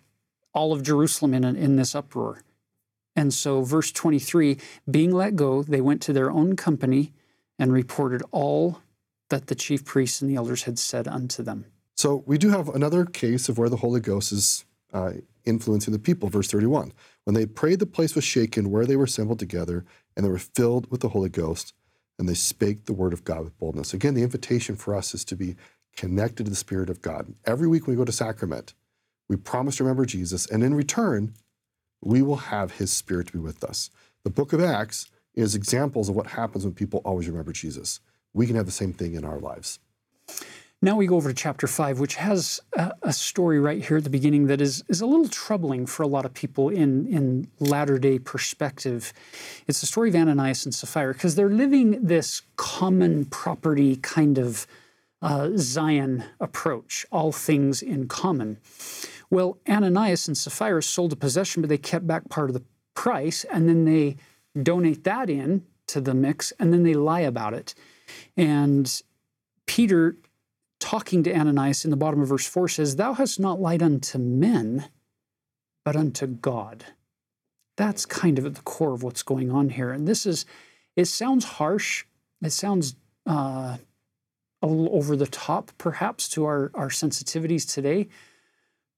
[0.54, 2.42] all of Jerusalem in, in this uproar.
[3.18, 4.60] And so, verse 23
[4.90, 7.14] being let go, they went to their own company
[7.58, 8.80] and reported all
[9.30, 11.66] that the chief priests and the elders had said unto them.
[11.96, 15.14] So, we do have another case of where the Holy Ghost is uh,
[15.46, 16.30] influencing the people.
[16.30, 16.94] Verse 31
[17.24, 19.84] When they prayed, the place was shaken where they were assembled together,
[20.16, 21.74] and they were filled with the Holy Ghost,
[22.20, 23.96] and they spake the word of God with boldness.
[23.96, 25.56] Again, the invitation for us is to be
[25.96, 27.34] connected to the Spirit of God.
[27.46, 28.76] Every week when we go to sacrament,
[29.28, 31.34] we promise to remember Jesus, and in return,
[32.02, 33.90] we will have his Spirit to be with us.
[34.24, 38.00] The book of Acts is examples of what happens when people always remember Jesus.
[38.34, 39.80] We can have the same thing in our lives.
[40.80, 44.04] Now we go over to chapter 5, which has a, a, story right here at
[44.04, 47.48] the beginning that is, is a little troubling for a lot of people in, in
[47.60, 49.12] latter day perspective.
[49.66, 54.68] It's the story of Ananias and Sapphira because they're living this common property kind of
[55.24, 58.58] uh, Zion approach, all things in common.
[59.30, 62.64] Well, Ananias and Sapphira sold a possession, but they kept back part of the
[62.96, 64.18] price, and then they
[64.62, 67.76] donate that in to the mix, and then they lie about it.
[68.36, 69.02] And
[69.66, 70.18] Peter
[70.80, 74.18] talking to Ananias in the bottom of verse 4 says, Thou hast not lied unto
[74.18, 74.90] men,
[75.84, 76.86] but unto God.
[77.76, 79.92] That's kind of at the core of what's going on here.
[79.92, 80.46] And this is,
[80.96, 82.06] it sounds harsh.
[82.42, 82.96] It sounds
[83.28, 83.78] uh,
[84.62, 88.08] a little over the top, perhaps, to our, our sensitivities today.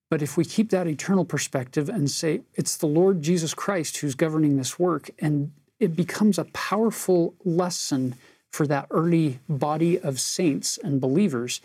[0.10, 4.16] But if we keep that eternal perspective and say, it's the Lord Jesus Christ who's
[4.16, 8.16] governing this work, and it becomes a powerful lesson
[8.51, 11.62] for that early body of saints and believers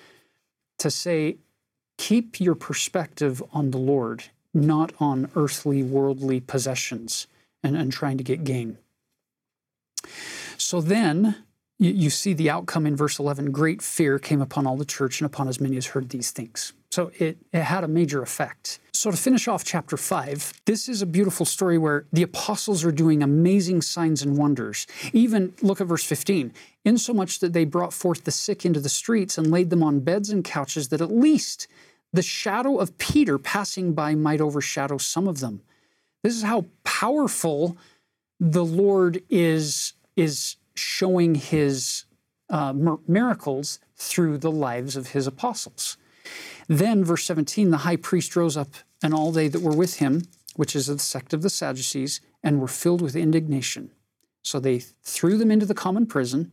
[0.78, 1.38] to say,
[1.96, 7.26] keep your perspective on the Lord, not on earthly, worldly possessions
[7.62, 8.76] and, and trying to get gain.
[10.58, 11.36] So then
[11.78, 15.20] you, you see the outcome in verse 11 great fear came upon all the church
[15.20, 16.72] and upon as many as heard these things.
[16.94, 18.78] So it, it had a major effect.
[18.92, 22.92] So to finish off chapter 5, this is a beautiful story where the apostles are
[22.92, 24.86] doing amazing signs and wonders.
[25.12, 26.52] Even look at verse 15.
[26.84, 30.30] Insomuch that they brought forth the sick into the streets and laid them on beds
[30.30, 31.66] and couches, that at least
[32.12, 35.62] the shadow of Peter passing by might overshadow some of them.
[36.22, 37.76] This is how powerful
[38.38, 42.04] the Lord is, is showing his
[42.50, 42.72] uh,
[43.08, 45.96] miracles through the lives of his apostles.
[46.68, 50.22] Then, verse 17, the high priest rose up, and all they that were with him,
[50.56, 53.90] which is the sect of the Sadducees, and were filled with indignation.
[54.42, 56.52] So they threw them into the common prison.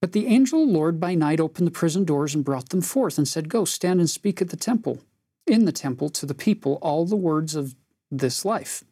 [0.00, 2.82] But the angel of the Lord by night opened the prison doors and brought them
[2.82, 5.00] forth, and said, Go, stand and speak at the temple,
[5.46, 7.74] in the temple, to the people, all the words of
[8.10, 8.84] this life.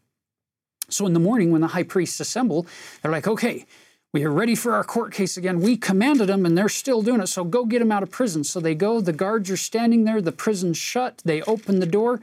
[0.88, 2.66] So in the morning, when the high priests assemble,
[3.02, 3.66] they're like, Okay,
[4.14, 5.58] we are ready for our court case again.
[5.58, 7.26] We commanded them and they're still doing it.
[7.26, 8.44] So go get them out of prison.
[8.44, 11.20] So they go, the guards are standing there, the prison's shut.
[11.24, 12.20] They open the door,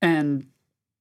[0.00, 0.46] and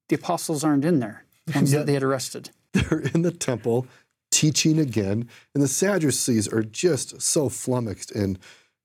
[0.09, 2.49] the apostles aren't in there, the ones that they had arrested.
[2.73, 3.85] They're in the temple
[4.31, 8.39] teaching again, and the Sadducees are just so flummoxed and,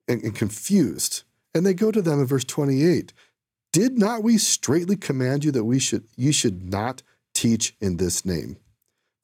[0.06, 1.22] and, and confused.
[1.54, 3.14] And they go to them in verse 28
[3.72, 7.02] Did not we straightly command you that we should you should not
[7.32, 8.58] teach in this name?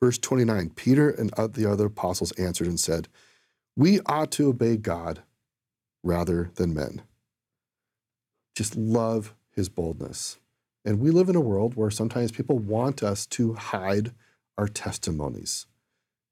[0.05, 3.09] Verse 29 Peter and the other apostles answered and said,
[3.75, 5.23] We ought to obey God
[6.03, 7.01] rather than men.
[8.55, 10.37] Just love his boldness.
[10.85, 14.13] And we live in a world where sometimes people want us to hide
[14.59, 15.65] our testimonies.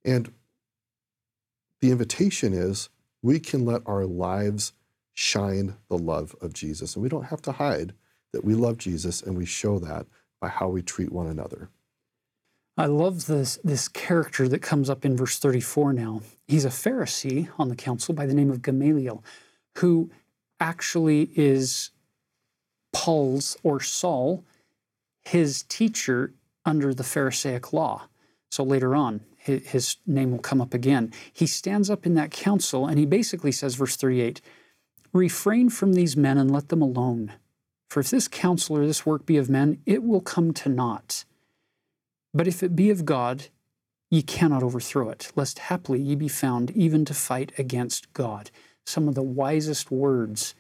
[0.05, 0.31] And
[1.81, 2.91] the invitation is
[3.23, 4.75] we can let our lives
[5.15, 6.95] shine the love of Jesus.
[6.95, 7.95] And we don't have to hide
[8.35, 10.05] that we love Jesus, and we show that
[10.43, 11.71] by how we treat one another.
[12.77, 16.23] I love this, this character that comes up in verse 34 now.
[16.47, 19.23] He's a Pharisee on the council by the name of Gamaliel,
[19.79, 20.11] who
[20.59, 21.91] actually is
[22.93, 24.45] Paul's or Saul,
[25.23, 26.33] his teacher
[26.65, 28.09] under the Pharisaic law.
[28.51, 31.13] So later on, his name will come up again.
[31.33, 34.41] He stands up in that council and he basically says, verse 38
[35.13, 37.33] Refrain from these men and let them alone.
[37.91, 41.25] For if this counsel or this work be of men, it will come to naught.
[42.35, 43.49] But if it be of God,
[44.11, 48.51] ye cannot overthrow it, lest haply ye be found even to fight against God.
[48.87, 50.55] Some of the wisest words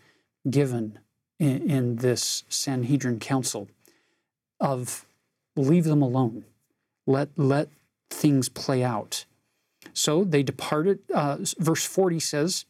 [0.49, 0.99] given
[1.39, 3.69] in, in this Sanhedrin council
[4.61, 5.07] of
[5.57, 6.45] leave them alone.
[7.07, 7.69] Let, let
[8.11, 9.25] things play out.
[9.93, 11.01] So they departed.
[11.13, 12.65] Uh, verse 40 says,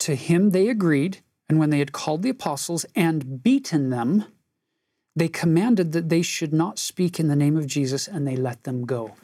[0.00, 4.26] To him they agreed, and when they had called the apostles and beaten them,
[5.14, 8.64] they commanded that they should not speak in the name of Jesus, and they let
[8.64, 9.14] them go.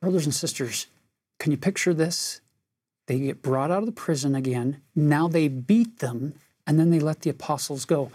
[0.00, 0.86] Brothers and sisters,
[1.38, 2.40] can you picture this?
[3.06, 4.82] They get brought out of the prison again.
[4.94, 6.34] Now they beat them,
[6.66, 8.10] and then they let the apostles go.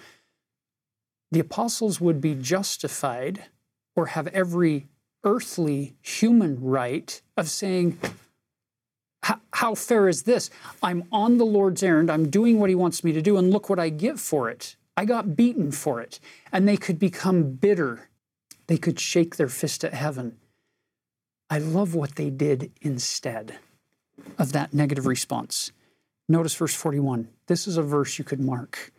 [1.32, 3.45] The apostles would be justified
[3.95, 4.88] or have every
[5.24, 7.99] earthly human right of saying,
[9.51, 10.49] how fair is this?
[10.82, 12.10] I'm on the Lord's errand.
[12.10, 14.76] I'm doing what He wants me to do, and look what I get for it.
[15.00, 16.20] I got beaten for it.
[16.52, 18.10] And they could become bitter.
[18.68, 20.36] They could shake their fist at heaven.
[21.50, 23.60] I love what they did instead
[24.38, 25.72] of that negative response.
[26.28, 27.30] Notice verse 41.
[27.47, 28.91] This is a verse you could mark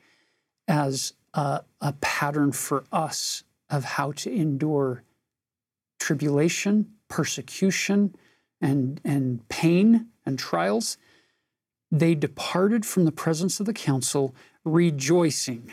[0.67, 5.05] as a, a pattern for us of how to endure
[5.99, 8.15] tribulation, persecution,
[8.59, 10.97] and, and pain and trials,
[11.93, 14.35] they departed from the presence of the council,
[14.65, 15.71] rejoicing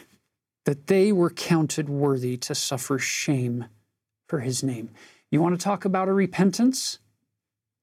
[0.68, 3.66] that they were counted worthy to suffer shame
[4.28, 4.92] for his name.
[5.32, 7.00] You want to talk about a repentance?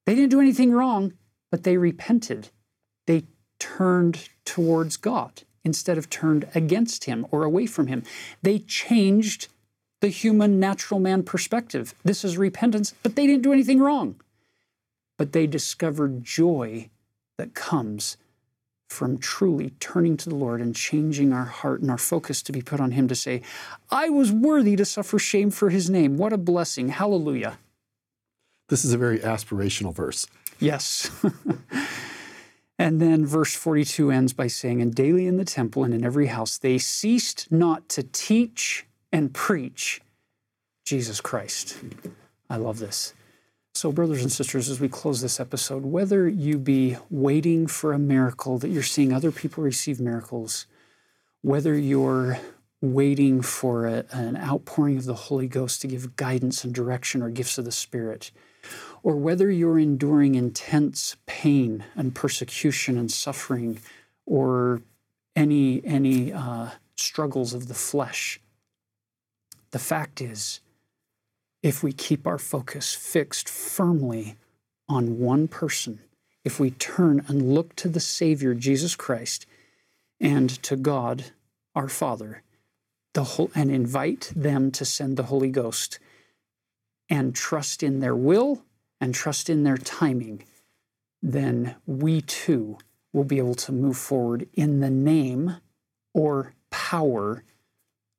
[0.07, 1.14] They didn't do anything wrong,
[1.51, 2.51] but they repented.
[3.09, 3.24] They
[3.59, 8.05] turned towards God instead of turned against him or away from him.
[8.43, 9.49] They changed
[10.01, 11.95] the human natural man perspective.
[12.05, 14.20] This is repentance, but they didn't do anything wrong
[15.16, 16.91] but they discovered joy
[17.39, 18.16] that comes
[18.95, 22.63] from truly turning to the Lord and changing our heart and our focus to be
[22.63, 23.43] put on Him to say,
[23.91, 26.17] I was worthy to suffer shame for His name.
[26.17, 26.91] What a blessing.
[26.91, 27.59] Hallelujah.
[28.69, 30.27] This is a very aspirational verse.
[30.61, 31.11] Yes.
[32.79, 36.29] and then verse 42 ends by saying, And daily in the temple and in every
[36.29, 40.01] house they ceased not to teach and preach
[40.85, 41.77] Jesus Christ.
[42.49, 43.13] I love this.
[43.77, 47.99] So, brothers and sisters, as we close this episode, whether you be waiting for a
[47.99, 50.66] miracle, that you're seeing other people receive miracles,
[51.43, 52.39] whether you're
[52.81, 57.31] waiting for a, an outpouring of the Holy Ghost to give guidance and direction or
[57.31, 58.31] gifts of the Spirit,
[59.03, 63.81] or whether you're enduring intense pain and persecution and suffering,
[64.25, 64.83] or
[65.35, 68.39] any any uh, struggles of the flesh,
[69.72, 70.61] the fact is
[71.65, 74.37] if we keep our focus fixed firmly
[74.87, 75.99] on one person,
[76.45, 79.47] if we turn and look to the Savior, Jesus Christ,
[80.21, 81.25] and to God,
[81.75, 82.43] our Father,
[83.15, 85.99] the whole, and invite them to send the Holy Ghost,
[87.09, 88.62] and trust in their will
[89.01, 90.45] and trust in their timing,
[91.23, 92.77] then we too
[93.15, 95.57] will be able to move forward in the name
[96.12, 97.43] or power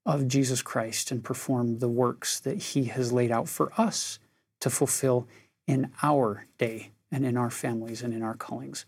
[0.06, 4.20] of Jesus Christ and perform the works that He has laid out for us
[4.62, 5.28] to fulfill
[5.68, 8.86] in our day and in our families and in our callings.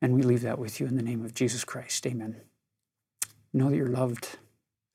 [0.00, 2.06] And we leave that with you in the name of Jesus Christ.
[2.06, 2.36] Amen.
[3.52, 4.38] Know that you're loved.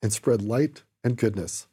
[0.00, 1.66] And spread light and goodness.